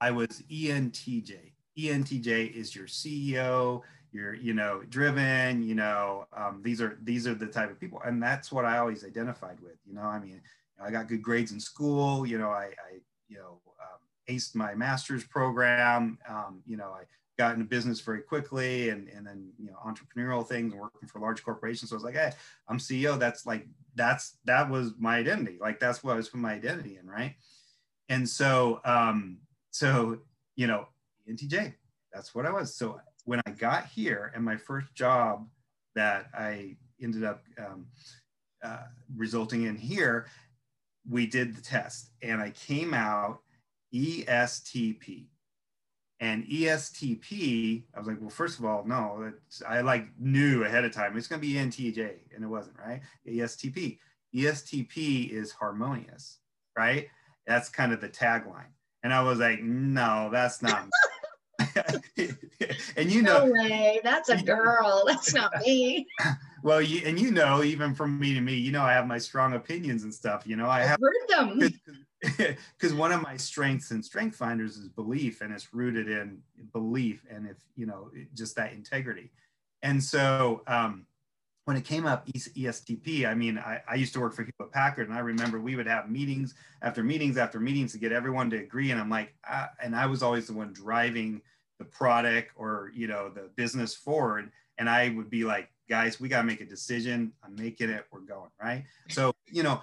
[0.00, 1.52] I was ENTJ.
[1.78, 3.82] ENTJ is your CEO.
[4.12, 5.62] You're you know driven.
[5.62, 8.78] You know um, these are these are the type of people, and that's what I
[8.78, 9.76] always identified with.
[9.86, 10.40] You know, I mean,
[10.82, 12.26] I got good grades in school.
[12.26, 16.18] You know, I, I you know um, aced my master's program.
[16.28, 17.04] Um, you know, I
[17.40, 21.20] got into business very quickly and, and then you know entrepreneurial things and working for
[21.20, 22.30] large corporations so i was like hey
[22.68, 26.42] i'm ceo that's like that's that was my identity like that's what i was putting
[26.42, 27.36] my identity in right
[28.10, 29.38] and so um
[29.70, 30.18] so
[30.54, 30.86] you know
[31.30, 31.72] ntj
[32.12, 35.46] that's what i was so when i got here and my first job
[35.94, 37.86] that i ended up um,
[38.62, 38.84] uh,
[39.16, 40.26] resulting in here
[41.08, 43.40] we did the test and i came out
[43.94, 45.26] estp
[46.20, 49.32] and ESTP, I was like, well, first of all, no,
[49.66, 53.00] I like knew ahead of time it's going to be NTJ, and it wasn't, right?
[53.26, 53.98] ESTP.
[54.34, 56.38] ESTP is harmonious,
[56.76, 57.08] right?
[57.46, 58.68] That's kind of the tagline.
[59.02, 60.86] And I was like, no, that's not.
[62.96, 65.04] and you know, no way, that's a girl.
[65.06, 66.06] That's not me.
[66.62, 69.18] well, you and you know, even from me to me, you know, I have my
[69.18, 70.42] strong opinions and stuff.
[70.46, 71.70] You know, I I've have heard them
[72.78, 77.24] because one of my strengths in strength finders is belief and it's rooted in belief
[77.30, 79.30] and if you know just that integrity
[79.82, 81.06] and so um,
[81.64, 85.08] when it came up ESTP, I mean, I, I, used to work for Hewlett Packard,
[85.08, 88.56] and I remember we would have meetings after meetings after meetings to get everyone to
[88.56, 88.90] agree.
[88.90, 91.40] And I'm like, uh, and I was always the one driving
[91.80, 96.28] the product or you know the business forward, and I would be like, guys, we
[96.28, 97.32] got to make a decision.
[97.42, 98.04] I'm making it.
[98.12, 98.84] We're going right.
[99.08, 99.82] So you know,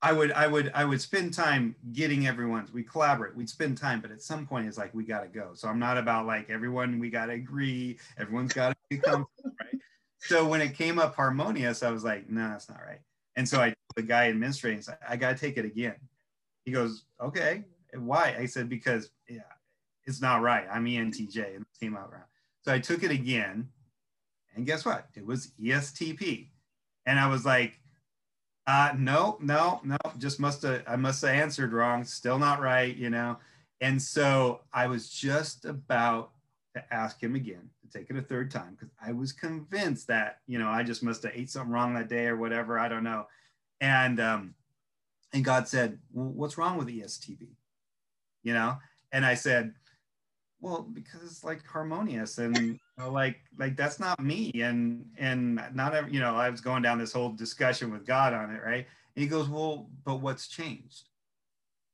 [0.00, 2.72] I would I would I would spend time getting everyone's.
[2.72, 3.36] We collaborate.
[3.36, 5.50] We'd spend time, but at some point, it's like we got to go.
[5.54, 6.98] So I'm not about like everyone.
[6.98, 7.98] We got to agree.
[8.16, 9.80] Everyone's got to be comfortable, right?
[10.20, 13.00] so when it came up harmonious, I was like, no, that's not right.
[13.36, 15.96] And so I the guy administrating I gotta take it again.
[16.64, 18.36] He goes, okay, why?
[18.38, 19.42] I said, because yeah,
[20.06, 20.66] it's not right.
[20.72, 22.22] I'm ENTJ and came out wrong.
[22.62, 23.68] So I took it again.
[24.54, 25.08] And guess what?
[25.14, 26.48] It was ESTP.
[27.06, 27.80] And I was like,
[28.66, 32.04] uh, no, no, no, just must have, I must have answered wrong.
[32.04, 33.36] Still not right, you know?
[33.80, 36.30] And so I was just about
[36.74, 40.40] to ask him again to take it a third time because I was convinced that
[40.46, 43.04] you know I just must have ate something wrong that day or whatever I don't
[43.04, 43.26] know,
[43.80, 44.54] and um,
[45.32, 47.48] and God said, well, "What's wrong with ESTP?"
[48.42, 48.76] You know,
[49.12, 49.74] and I said,
[50.64, 56.12] "Well, because it's like harmonious and like like that's not me and and not every
[56.12, 59.22] you know I was going down this whole discussion with God on it right." And
[59.22, 61.08] he goes, "Well, but what's changed?"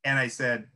[0.04, 0.68] And I said,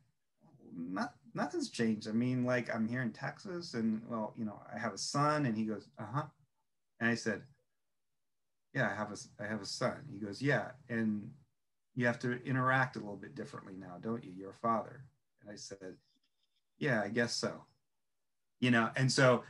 [0.77, 2.09] "Not nothing's changed.
[2.09, 5.47] I mean, like I'm here in Texas and well, you know, I have a son
[5.47, 6.25] and he goes, uh-huh.
[7.01, 7.43] And I said,
[8.73, 9.97] yeah, I have a, I have a son.
[10.11, 10.71] He goes, yeah.
[10.89, 11.31] And
[11.95, 14.33] you have to interact a little bit differently now, don't you?
[14.37, 15.05] You're a father.
[15.43, 15.97] And I said,
[16.79, 17.65] yeah, I guess so.
[18.61, 19.43] You know, and so,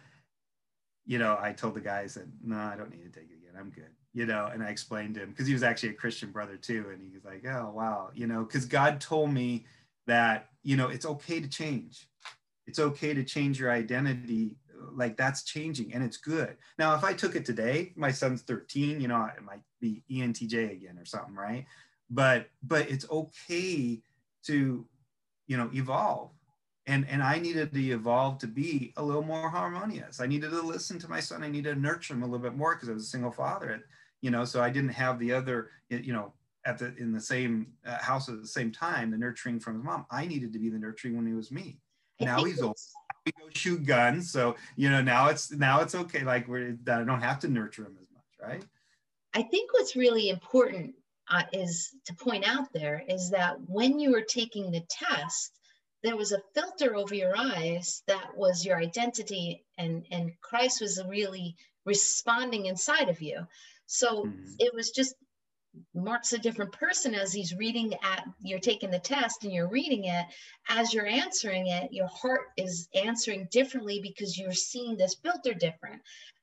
[1.07, 3.37] you know, I told the guy, I said, no, I don't need to take it
[3.37, 3.59] again.
[3.59, 3.91] I'm good.
[4.13, 6.87] You know, and I explained to him because he was actually a Christian brother too.
[6.93, 8.11] And he was like, oh, wow.
[8.15, 9.67] You know, because God told me
[10.07, 12.09] that you know it's okay to change
[12.67, 14.57] it's okay to change your identity
[14.93, 19.01] like that's changing and it's good now if i took it today my son's 13
[19.01, 21.67] you know it might be entj again or something right
[22.11, 24.03] but but it's okay
[24.45, 24.87] to
[25.47, 26.31] you know evolve
[26.87, 30.63] and and i needed to evolve to be a little more harmonious i needed to
[30.63, 32.93] listen to my son i needed to nurture him a little bit more because i
[32.93, 33.85] was a single father
[34.21, 36.33] you know so i didn't have the other you know
[36.65, 39.85] at the in the same uh, house at the same time, the nurturing from his
[39.85, 40.07] mom.
[40.11, 41.79] I needed to be the nurturing when he was me.
[42.21, 42.77] now he's old.
[43.27, 46.25] We go shoot guns, so you know now it's now it's okay.
[46.25, 48.65] Like we're that I don't have to nurture him as much, right?
[49.35, 50.95] I think what's really important
[51.29, 55.59] uh, is to point out there is that when you were taking the test,
[56.05, 61.03] there was a filter over your eyes that was your identity, and and Christ was
[61.09, 63.47] really responding inside of you.
[63.87, 64.55] So mm-hmm.
[64.59, 65.15] it was just
[65.95, 70.05] Mark's a different person as he's reading at you're taking the test and you're reading
[70.05, 70.27] it
[70.69, 76.01] as you're answering it your heart is answering differently because you're seeing this filter different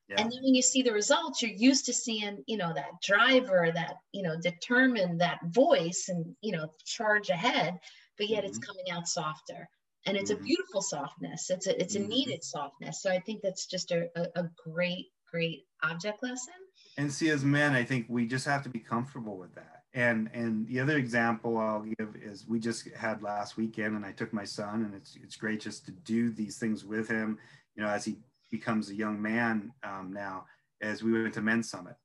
[0.08, 0.16] yeah.
[0.18, 3.70] and then when you see the results you're used to seeing you know that driver
[3.74, 7.80] that you know determined that voice and you know charge ahead
[8.22, 8.50] but yet mm-hmm.
[8.50, 9.68] it's coming out softer
[10.06, 10.40] and it's mm-hmm.
[10.40, 12.08] a beautiful softness it's a it's a mm-hmm.
[12.08, 16.54] needed softness so i think that's just a, a, a great great object lesson
[16.98, 20.30] and see as men i think we just have to be comfortable with that and
[20.32, 24.32] and the other example i'll give is we just had last weekend and i took
[24.32, 27.36] my son and it's it's great just to do these things with him
[27.74, 28.18] you know as he
[28.52, 30.44] becomes a young man um, now
[30.80, 31.96] as we went to men's summit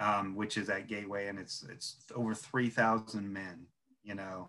[0.00, 3.66] um, which is at gateway and it's it's over 3000 men
[4.02, 4.48] you know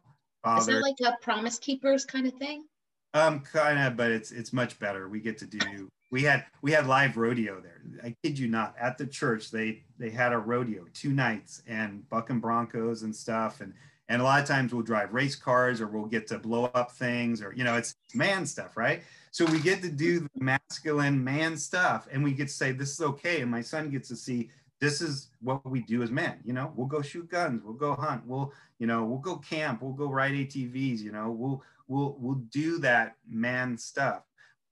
[0.58, 2.66] is that like a promise keepers kind of thing
[3.14, 6.72] um kind of but it's it's much better we get to do we had we
[6.72, 7.82] had live rodeo there.
[8.04, 8.76] I kid you not.
[8.80, 13.62] At the church, they they had a rodeo two nights and bucking broncos and stuff.
[13.62, 13.74] And
[14.10, 16.92] and a lot of times we'll drive race cars or we'll get to blow up
[16.92, 19.02] things or you know it's man stuff, right?
[19.32, 22.92] So we get to do the masculine man stuff, and we get to say this
[22.92, 23.42] is okay.
[23.42, 24.52] And my son gets to see
[24.84, 26.40] this is what we do as men.
[26.44, 29.82] You know, we'll go shoot guns, we'll go hunt, we'll you know we'll go camp,
[29.82, 31.00] we'll go ride ATVs.
[31.00, 34.24] You know, we'll we'll we'll do that man stuff.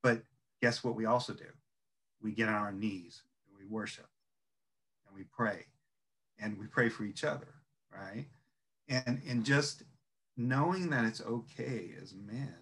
[0.04, 0.24] But
[0.62, 1.46] guess what we also do?
[2.22, 4.08] We get on our knees and we worship
[5.08, 5.66] and we pray
[6.40, 7.54] and we pray for each other,
[7.94, 8.26] right?
[8.90, 9.84] And, and just
[10.36, 12.54] knowing that it's okay as men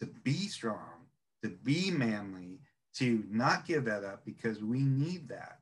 [0.00, 1.06] to be strong,
[1.42, 2.60] to be manly,
[2.96, 5.60] to not give that up because we need that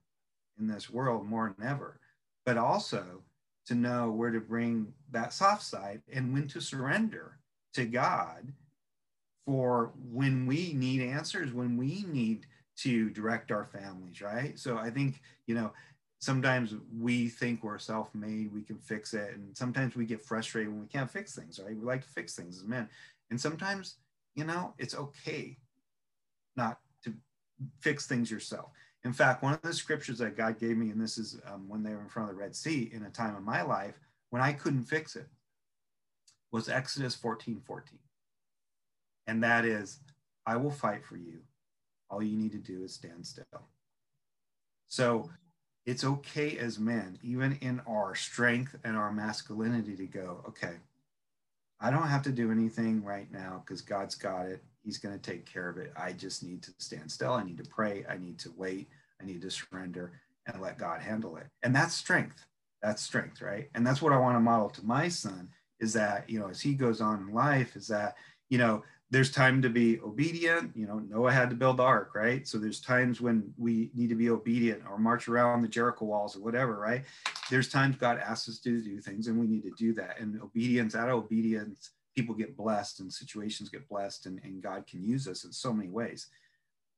[0.58, 2.00] in this world more than ever,
[2.44, 3.22] but also
[3.66, 7.38] to know where to bring that soft side and when to surrender
[7.74, 8.52] to God
[9.44, 12.46] for when we need answers, when we need
[12.76, 14.58] to direct our families, right?
[14.58, 15.72] So I think, you know,
[16.20, 19.34] sometimes we think we're self-made, we can fix it.
[19.34, 21.76] And sometimes we get frustrated when we can't fix things, right?
[21.76, 22.88] We like to fix things as men.
[23.30, 23.96] And sometimes,
[24.34, 25.56] you know, it's okay
[26.56, 27.12] not to
[27.80, 28.70] fix things yourself.
[29.04, 31.82] In fact, one of the scriptures that God gave me, and this is um, when
[31.82, 33.94] they were in front of the Red Sea in a time of my life
[34.30, 35.28] when I couldn't fix it,
[36.50, 37.98] was Exodus 14 14.
[39.26, 40.00] And that is,
[40.46, 41.40] I will fight for you.
[42.10, 43.44] All you need to do is stand still.
[44.88, 45.30] So
[45.84, 50.74] it's okay as men, even in our strength and our masculinity, to go, okay,
[51.80, 54.62] I don't have to do anything right now because God's got it.
[54.86, 55.92] He's going to take care of it.
[55.96, 57.32] I just need to stand still.
[57.32, 58.06] I need to pray.
[58.08, 58.88] I need to wait.
[59.20, 60.12] I need to surrender
[60.46, 61.48] and let God handle it.
[61.64, 62.46] And that's strength.
[62.82, 63.68] That's strength, right?
[63.74, 65.48] And that's what I want to model to my son
[65.80, 68.14] is that, you know, as he goes on in life, is that,
[68.48, 70.70] you know, there's time to be obedient.
[70.76, 72.46] You know, Noah had to build the ark, right?
[72.46, 76.36] So there's times when we need to be obedient or march around the Jericho walls
[76.36, 77.02] or whatever, right?
[77.50, 80.20] There's times God asks us to do things and we need to do that.
[80.20, 84.86] And obedience, out of obedience, people get blessed and situations get blessed and, and God
[84.86, 86.28] can use us in so many ways.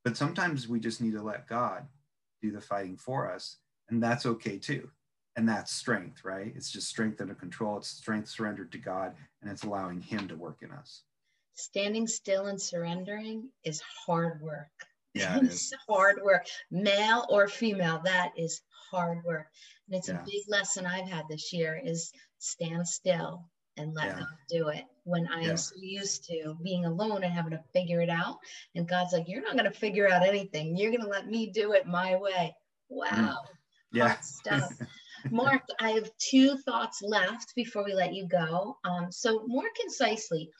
[0.04, 1.86] But sometimes we just need to let God
[2.40, 3.56] do the fighting for us.
[3.90, 4.88] And that's okay too.
[5.36, 6.52] And that's strength, right?
[6.56, 7.76] It's just strength under control.
[7.76, 11.02] It's strength surrendered to God and it's allowing Him to work in us
[11.58, 14.70] standing still and surrendering is hard work.
[15.14, 18.00] Yeah, it's hard work, male or female.
[18.04, 19.48] That is hard work,
[19.86, 20.22] and it's yeah.
[20.22, 23.44] a big lesson I've had this year: is stand still
[23.78, 24.18] and let yeah.
[24.18, 24.84] God do it.
[25.04, 25.50] When I yeah.
[25.50, 28.36] am so used to being alone and having to figure it out,
[28.74, 30.76] and God's like, "You're not going to figure out anything.
[30.76, 32.54] You're going to let me do it my way."
[32.90, 33.36] Wow, mm.
[33.92, 34.72] yeah, hard stuff.
[35.30, 38.76] Mark, I have two thoughts left before we let you go.
[38.84, 40.50] Um, so more concisely,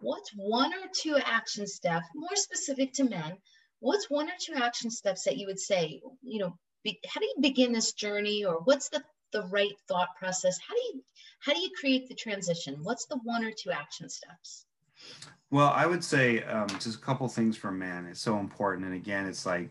[0.00, 3.36] what's one or two action steps, more specific to men,
[3.80, 7.26] what's one or two action steps that you would say, you know, be, how do
[7.26, 9.02] you begin this journey or what's the,
[9.32, 10.58] the right thought process?
[10.66, 11.04] How do you,
[11.40, 12.78] how do you create the transition?
[12.82, 14.66] What's the one or two action steps?
[15.50, 18.06] Well, I would say um, just a couple things for men.
[18.06, 18.86] It's so important.
[18.86, 19.70] And again, it's like,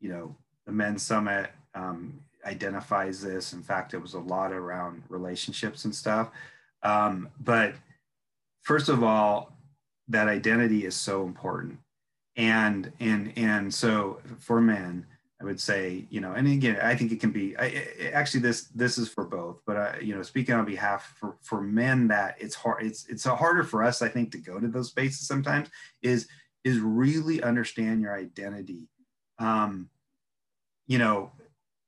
[0.00, 0.34] you know,
[0.66, 3.52] the Men's Summit um, identifies this.
[3.52, 6.30] In fact, it was a lot around relationships and stuff.
[6.82, 7.74] Um, but
[8.62, 9.56] first of all,
[10.08, 11.78] that identity is so important
[12.36, 15.06] and and and so for men
[15.42, 18.68] i would say you know and again i think it can be I, actually this
[18.74, 22.36] this is for both but I, you know speaking on behalf for for men that
[22.38, 25.68] it's hard it's it's harder for us i think to go to those spaces sometimes
[26.00, 26.28] is
[26.64, 28.88] is really understand your identity.
[29.38, 29.88] Um
[30.86, 31.32] you know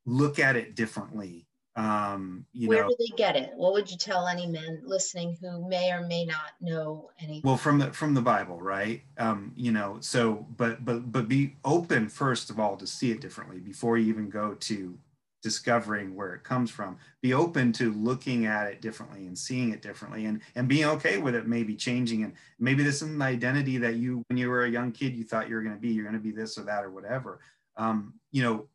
[0.07, 1.47] look at it differently
[1.77, 3.53] um, you Where know, do they get it?
[3.57, 7.41] What would you tell any men listening who may or may not know any?
[7.43, 9.03] Well, from the from the Bible, right?
[9.19, 13.21] Um, you know, so but but but be open first of all to see it
[13.21, 14.97] differently before you even go to
[15.43, 16.97] discovering where it comes from.
[17.23, 21.19] Be open to looking at it differently and seeing it differently and and being okay
[21.19, 24.65] with it maybe changing and maybe this isn't the identity that you when you were
[24.65, 25.89] a young kid you thought you were going to be.
[25.89, 27.41] You're going to be this or that or whatever.
[27.77, 28.69] Um, you know,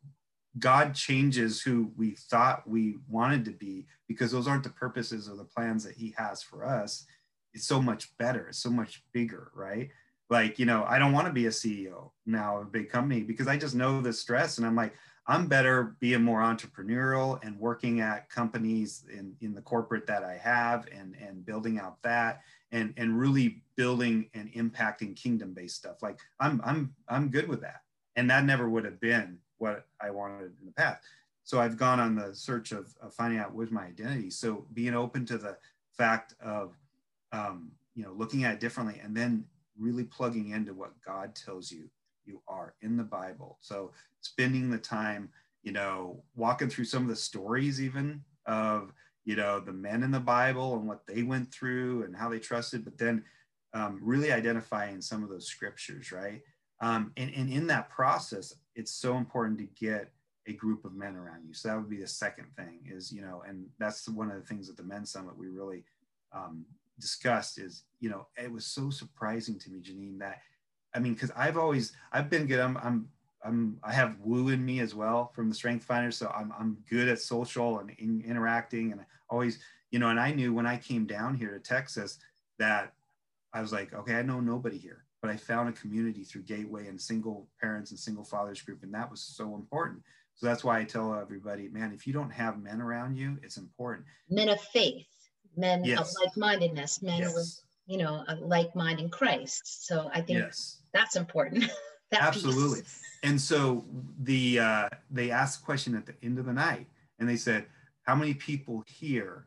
[0.58, 5.36] God changes who we thought we wanted to be because those aren't the purposes or
[5.36, 7.06] the plans that He has for us.
[7.54, 9.90] It's so much better, it's so much bigger, right?
[10.28, 13.22] Like, you know, I don't want to be a CEO now of a big company
[13.22, 14.58] because I just know the stress.
[14.58, 14.94] And I'm like,
[15.26, 20.36] I'm better being more entrepreneurial and working at companies in, in the corporate that I
[20.36, 22.42] have and, and building out that
[22.72, 26.00] and, and really building and impacting kingdom based stuff.
[26.00, 27.82] Like I'm, I'm, I'm good with that.
[28.14, 31.02] And that never would have been what I wanted in the past.
[31.44, 34.30] So I've gone on the search of, of finding out what's my identity.
[34.30, 35.56] So being open to the
[35.96, 36.76] fact of,
[37.32, 39.44] um, you know, looking at it differently and then
[39.78, 41.88] really plugging into what God tells you
[42.24, 43.58] you are in the Bible.
[43.60, 45.30] So spending the time,
[45.62, 48.92] you know, walking through some of the stories even of,
[49.24, 52.38] you know, the men in the Bible and what they went through and how they
[52.38, 53.24] trusted, but then
[53.74, 56.42] um, really identifying some of those scriptures, right?
[56.80, 60.10] Um, and, and in that process, it's so important to get
[60.46, 61.54] a group of men around you.
[61.54, 64.46] So that would be the second thing is, you know, and that's one of the
[64.46, 65.84] things at the men's summit we really
[66.32, 66.64] um,
[66.98, 70.40] discussed is, you know, it was so surprising to me, Janine, that,
[70.94, 72.60] I mean, cause I've always, I've been good.
[72.60, 73.08] I'm, I'm,
[73.44, 76.16] I'm, I have woo in me as well from the strength finders.
[76.16, 79.58] So I'm, I'm good at social and in, interacting and always,
[79.90, 82.18] you know, and I knew when I came down here to Texas
[82.58, 82.92] that
[83.52, 86.88] I was like, okay, I know nobody here but I found a community through Gateway
[86.88, 88.82] and single parents and single fathers group.
[88.82, 90.02] And that was so important.
[90.34, 93.58] So that's why I tell everybody, man, if you don't have men around you, it's
[93.58, 94.06] important.
[94.30, 95.06] Men of faith,
[95.56, 96.00] men yes.
[96.00, 97.34] of like-mindedness, men yes.
[97.34, 99.86] with, you know, a like-mind in Christ.
[99.86, 100.78] So I think yes.
[100.94, 101.64] that's important.
[102.10, 102.80] that Absolutely.
[102.80, 103.00] Piece.
[103.22, 103.84] And so
[104.20, 106.86] the uh, they asked a question at the end of the night
[107.18, 107.66] and they said,
[108.04, 109.44] how many people here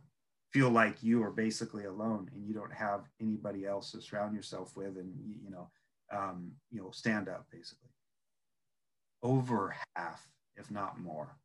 [0.53, 4.77] feel like you are basically alone and you don't have anybody else to surround yourself
[4.77, 5.11] with and
[5.43, 5.67] you know
[6.11, 7.89] um, you know stand up basically
[9.23, 11.35] over half if not more.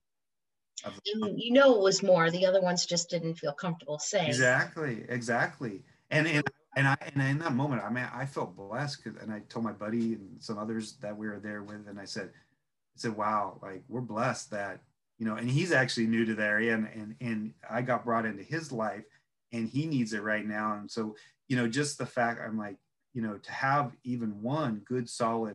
[0.84, 2.30] And you know it was more.
[2.30, 4.28] The other ones just didn't feel comfortable saying.
[4.28, 5.82] Exactly, exactly.
[6.10, 6.44] And and
[6.76, 9.06] and I and in that moment, I mean, I felt blessed.
[9.20, 12.04] And I told my buddy and some others that we were there with, and I
[12.04, 14.80] said, I said, wow, like we're blessed that
[15.18, 15.36] you know.
[15.36, 18.72] And he's actually new to the area, and and and I got brought into his
[18.72, 19.04] life,
[19.52, 20.74] and he needs it right now.
[20.74, 21.16] And so
[21.48, 22.76] you know, just the fact I'm like,
[23.14, 25.54] you know, to have even one good solid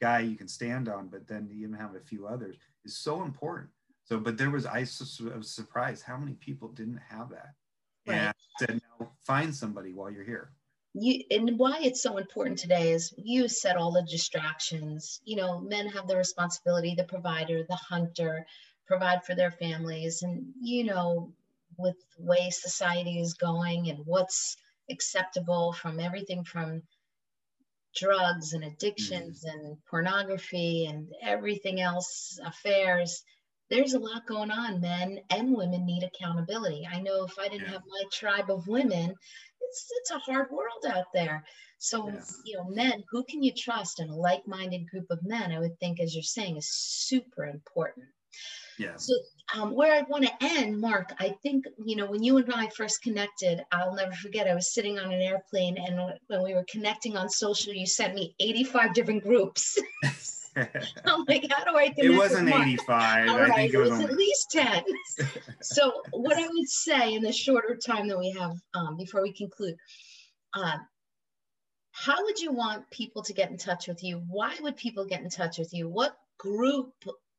[0.00, 3.22] guy you can stand on, but then to even have a few others is so
[3.22, 3.68] important.
[4.04, 7.52] So, but there was, I was surprised how many people didn't have that.
[8.06, 8.16] Right.
[8.16, 10.52] And I said, now find somebody while you're here.
[10.94, 15.20] You, and why it's so important today is you said all the distractions.
[15.24, 18.44] You know, men have the responsibility, the provider, the hunter,
[18.86, 20.22] provide for their families.
[20.22, 21.32] And, you know,
[21.78, 24.56] with the way society is going and what's
[24.90, 26.82] acceptable from everything from
[27.94, 29.52] drugs and addictions mm.
[29.52, 33.22] and pornography and everything else, affairs.
[33.70, 34.80] There's a lot going on.
[34.80, 36.86] Men and women need accountability.
[36.90, 37.72] I know if I didn't yeah.
[37.72, 39.14] have my tribe of women,
[39.60, 41.44] it's it's a hard world out there.
[41.78, 42.20] So yeah.
[42.44, 45.52] you know, men, who can you trust in a like-minded group of men?
[45.52, 48.06] I would think, as you're saying, is super important.
[48.78, 48.96] Yeah.
[48.96, 49.14] So
[49.54, 52.68] um, where I want to end, Mark, I think, you know, when you and I
[52.68, 56.64] first connected, I'll never forget, I was sitting on an airplane and when we were
[56.70, 59.78] connecting on social, you sent me 85 different groups.
[60.56, 63.28] I'm like, how do I It wasn't 85.
[63.28, 64.84] All I right, think it was, it was at least 10.
[65.62, 69.32] so what I would say in the shorter time that we have um, before we
[69.32, 69.76] conclude,
[70.54, 70.76] uh,
[71.92, 74.22] how would you want people to get in touch with you?
[74.28, 75.88] Why would people get in touch with you?
[75.88, 76.92] What group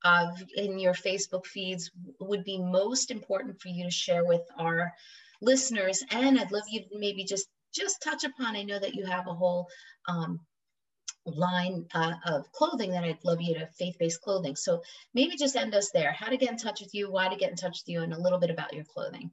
[0.03, 4.93] of in your Facebook feeds would be most important for you to share with our
[5.41, 6.03] listeners?
[6.11, 8.55] And I'd love you to maybe just just touch upon.
[8.55, 9.67] I know that you have a whole
[10.07, 10.39] um,
[11.25, 14.55] line uh, of clothing that I'd love you to faith-based clothing.
[14.55, 14.83] So
[15.13, 16.11] maybe just end us there.
[16.11, 18.13] How to get in touch with you, why to get in touch with you, and
[18.13, 19.31] a little bit about your clothing.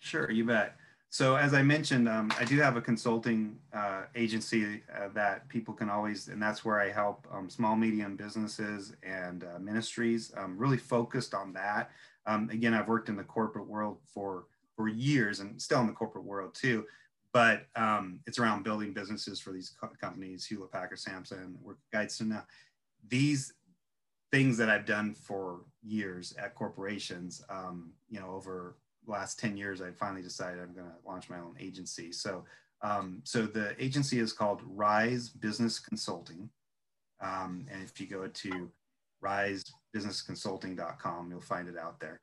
[0.00, 0.76] Sure, you bet.
[1.10, 5.72] So as I mentioned, um, I do have a consulting uh, agency uh, that people
[5.72, 10.32] can always, and that's where I help um, small, medium businesses and uh, ministries.
[10.36, 11.90] I'm really focused on that.
[12.26, 14.46] Um, again, I've worked in the corporate world for
[14.76, 16.84] for years, and still in the corporate world too.
[17.32, 22.16] But um, it's around building businesses for these co- companies, Hewlett Packard, Samsung, Work Guides.
[22.16, 22.44] So now,
[23.08, 23.54] these
[24.30, 28.76] things that I've done for years at corporations, um, you know, over
[29.08, 32.12] last 10 years, I finally decided I'm going to launch my own agency.
[32.12, 32.44] So,
[32.82, 36.48] um, so the agency is called Rise Business Consulting.
[37.20, 38.70] Um, and if you go to
[39.24, 42.20] risebusinessconsulting.com, you'll find it out there.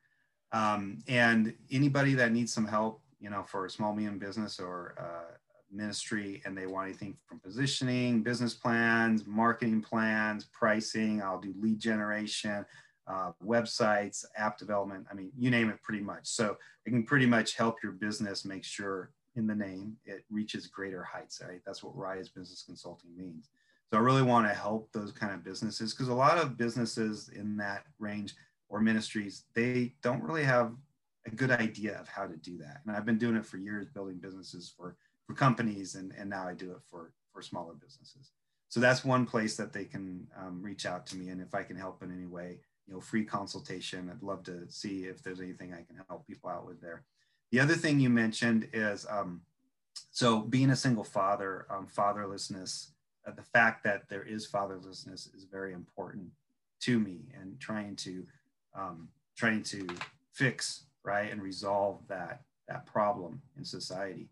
[0.52, 4.94] Um, and anybody that needs some help, you know, for a small medium business or
[4.98, 5.34] uh,
[5.70, 11.78] ministry, and they want anything from positioning, business plans, marketing plans, pricing, I'll do lead
[11.78, 12.64] generation,
[13.06, 15.06] uh, websites, app development.
[15.10, 16.26] I mean, you name it pretty much.
[16.26, 20.66] So it can pretty much help your business make sure in the name it reaches
[20.66, 21.60] greater heights, right?
[21.64, 23.50] That's what Rise Business Consulting means.
[23.90, 27.28] So I really want to help those kind of businesses because a lot of businesses
[27.28, 28.34] in that range
[28.68, 30.72] or ministries, they don't really have
[31.26, 32.80] a good idea of how to do that.
[32.86, 34.96] And I've been doing it for years, building businesses for,
[35.26, 38.32] for companies, and, and now I do it for, for smaller businesses.
[38.68, 41.28] So that's one place that they can um, reach out to me.
[41.28, 44.10] And if I can help in any way, you know, free consultation.
[44.10, 47.04] I'd love to see if there's anything I can help people out with there.
[47.50, 49.42] The other thing you mentioned is um,
[50.10, 52.88] so being a single father, um, fatherlessness,
[53.26, 56.28] uh, the fact that there is fatherlessness is very important
[56.80, 58.26] to me and trying to
[58.74, 59.86] um, trying to
[60.32, 64.28] fix right and resolve that that problem in society.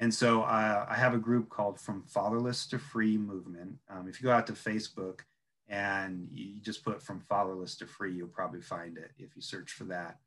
[0.00, 3.76] And so uh, I have a group called From Fatherless to Free Movement.
[3.90, 5.20] Um, if you go out to Facebook,
[5.68, 9.72] and you just put from fatherless to free, you'll probably find it if you search
[9.72, 10.18] for that.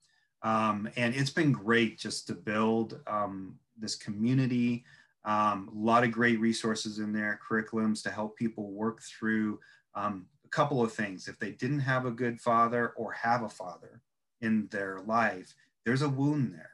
[0.44, 4.84] Um, and it's been great just to build um, this community.
[5.26, 9.60] Um, a lot of great resources in there, curriculums to help people work through
[9.96, 11.28] um, a couple of things.
[11.28, 14.02] If they didn't have a good father or have a father
[14.42, 15.54] in their life,
[15.86, 16.70] there's a wound there.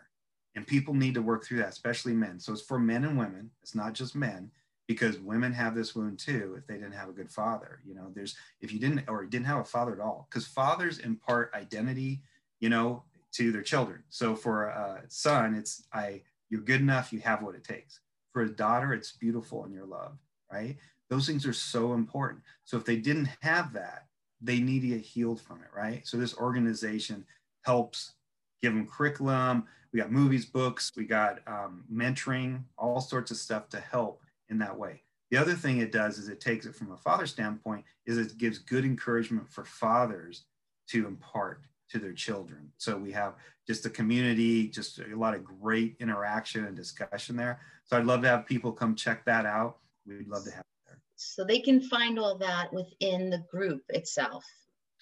[0.55, 2.39] And people need to work through that, especially men.
[2.39, 4.49] So it's for men and women, it's not just men
[4.87, 8.11] because women have this wound too if they didn't have a good father you know
[8.15, 12.21] there's if you didn't or didn't have a father at all because fathers impart identity
[12.59, 14.03] you know to their children.
[14.09, 17.99] So for a son it's i you're good enough you have what it takes.
[18.33, 20.19] For a daughter it's beautiful and you're loved
[20.51, 20.77] right?
[21.09, 22.41] Those things are so important.
[22.65, 24.05] So if they didn't have that
[24.41, 26.05] they need to get healed from it right?
[26.07, 27.25] So this organization
[27.63, 28.13] helps
[28.61, 29.65] give them curriculum.
[29.93, 34.57] We got movies books we got um, mentoring all sorts of stuff to help in
[34.59, 35.01] that way.
[35.31, 38.37] The other thing it does is it takes it from a father standpoint is it
[38.37, 40.45] gives good encouragement for fathers
[40.89, 42.71] to impart to their children.
[42.77, 43.35] So we have
[43.65, 47.59] just a community, just a lot of great interaction and discussion there.
[47.85, 49.77] So I'd love to have people come check that out.
[50.05, 50.99] We'd love to have there.
[51.15, 54.45] So they can find all that within the group itself.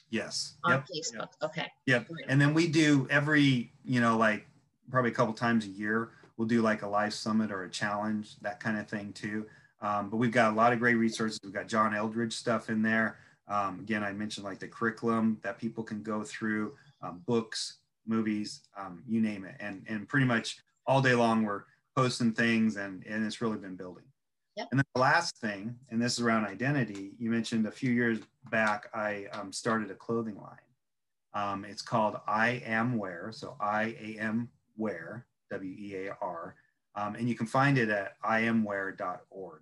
[0.09, 0.57] Yes.
[0.63, 0.85] On yep.
[0.85, 1.13] Facebook.
[1.19, 1.35] Yep.
[1.43, 1.71] Okay.
[1.87, 2.07] Yep.
[2.27, 4.47] And then we do every, you know, like
[4.89, 8.35] probably a couple times a year, we'll do like a live summit or a challenge,
[8.41, 9.45] that kind of thing too.
[9.81, 11.39] Um, but we've got a lot of great resources.
[11.43, 13.17] We've got John Eldredge stuff in there.
[13.47, 17.77] Um, again, I mentioned like the curriculum that people can go through, um, books,
[18.07, 19.55] movies, um, you name it.
[19.59, 20.57] And, and pretty much
[20.87, 21.63] all day long, we're
[21.95, 24.03] posting things and, and it's really been building.
[24.57, 24.67] Yep.
[24.71, 28.19] And then the last thing, and this is around identity, you mentioned a few years
[28.49, 30.57] back, I um, started a clothing line.
[31.33, 33.31] Um, it's called I Am Wear.
[33.33, 35.25] So I A M Wear,
[35.55, 36.55] W E A R.
[36.95, 39.61] Um, and you can find it at iamwear.org.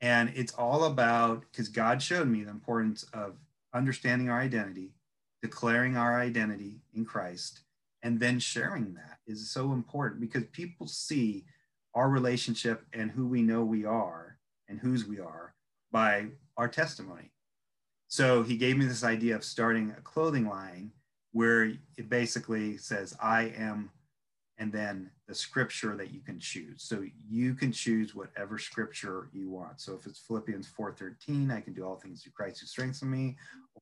[0.00, 3.34] And it's all about, because God showed me the importance of
[3.74, 4.94] understanding our identity,
[5.42, 7.60] declaring our identity in Christ,
[8.02, 11.44] and then sharing that is so important because people see
[11.94, 15.54] our relationship and who we know we are and whose we are
[15.92, 16.26] by
[16.56, 17.30] our testimony.
[18.08, 20.90] So he gave me this idea of starting a clothing line
[21.32, 23.90] where it basically says, I am
[24.62, 26.84] and then the scripture that you can choose.
[26.84, 29.80] So you can choose whatever scripture you want.
[29.80, 33.36] So if it's Philippians 4:13, I can do all things through Christ who strengthens me,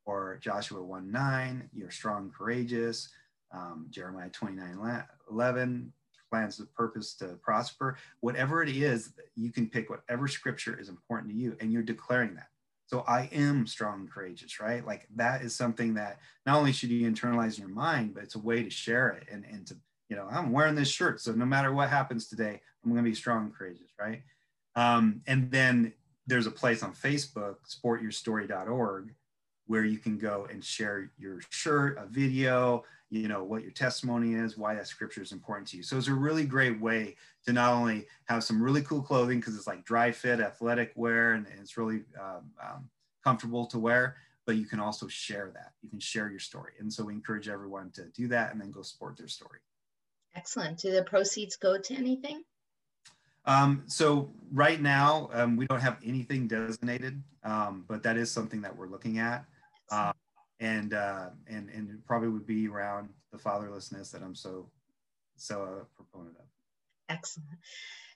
[0.07, 3.11] or Joshua 1:9, you're strong, and courageous,
[3.53, 5.93] um, Jeremiah 29 11,
[6.31, 7.99] plans of purpose to prosper.
[8.20, 12.35] Whatever it is, you can pick whatever scripture is important to you, and you're declaring
[12.37, 12.49] that.
[12.87, 14.85] So I am strong and courageous, right?
[14.85, 18.35] Like that is something that not only should you internalize in your mind, but it's
[18.35, 19.76] a way to share it and, and to
[20.11, 21.20] you know, I'm wearing this shirt.
[21.20, 24.22] So no matter what happens today, I'm going to be strong and courageous, right?
[24.74, 25.92] Um, and then
[26.26, 29.14] there's a place on Facebook, sportyourstory.org,
[29.66, 34.34] where you can go and share your shirt, a video, you know, what your testimony
[34.34, 35.84] is, why that scripture is important to you.
[35.84, 39.56] So it's a really great way to not only have some really cool clothing because
[39.56, 42.88] it's like dry fit, athletic wear, and, and it's really um, um,
[43.22, 45.72] comfortable to wear, but you can also share that.
[45.82, 46.72] You can share your story.
[46.80, 49.61] And so we encourage everyone to do that and then go support their story.
[50.35, 50.78] Excellent.
[50.78, 52.43] Do the proceeds go to anything?
[53.47, 58.61] Um, so right now, um, we don't have anything designated, um, but that is something
[58.62, 59.45] that we're looking at.
[59.91, 60.12] Uh,
[60.61, 64.68] and, uh, and, and it probably would be around the fatherlessness that I'm so,
[65.37, 66.45] so a proponent of.
[67.09, 67.49] Excellent.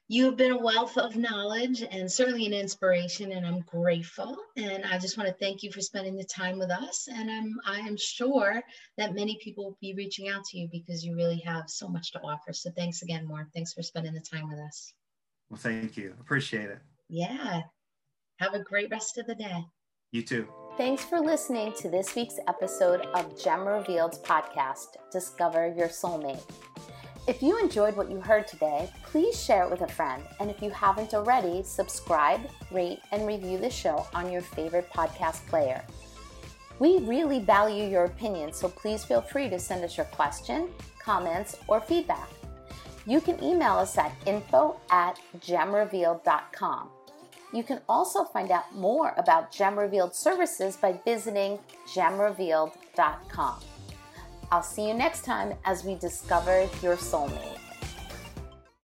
[0.08, 4.36] You've been a wealth of knowledge and certainly an inspiration, and I'm grateful.
[4.54, 7.08] And I just want to thank you for spending the time with us.
[7.10, 8.62] And I'm I am sure
[8.98, 12.12] that many people will be reaching out to you because you really have so much
[12.12, 12.52] to offer.
[12.52, 13.48] So thanks again, Mark.
[13.54, 14.92] Thanks for spending the time with us.
[15.48, 16.14] Well, thank you.
[16.20, 16.80] Appreciate it.
[17.08, 17.62] Yeah.
[18.40, 19.64] Have a great rest of the day.
[20.12, 20.46] You too.
[20.76, 26.42] Thanks for listening to this week's episode of Gem Revealed podcast, Discover Your Soulmate.
[27.26, 30.22] If you enjoyed what you heard today, please share it with a friend.
[30.40, 35.46] And if you haven't already, subscribe, rate, and review the show on your favorite podcast
[35.46, 35.82] player.
[36.78, 40.68] We really value your opinion, so please feel free to send us your question,
[40.98, 42.28] comments, or feedback.
[43.06, 46.90] You can email us at info at gemrevealed.com.
[47.54, 51.58] You can also find out more about Gem Revealed services by visiting
[51.94, 53.60] gemrevealed.com.
[54.50, 57.63] I'll see you next time as we discover your soulmate.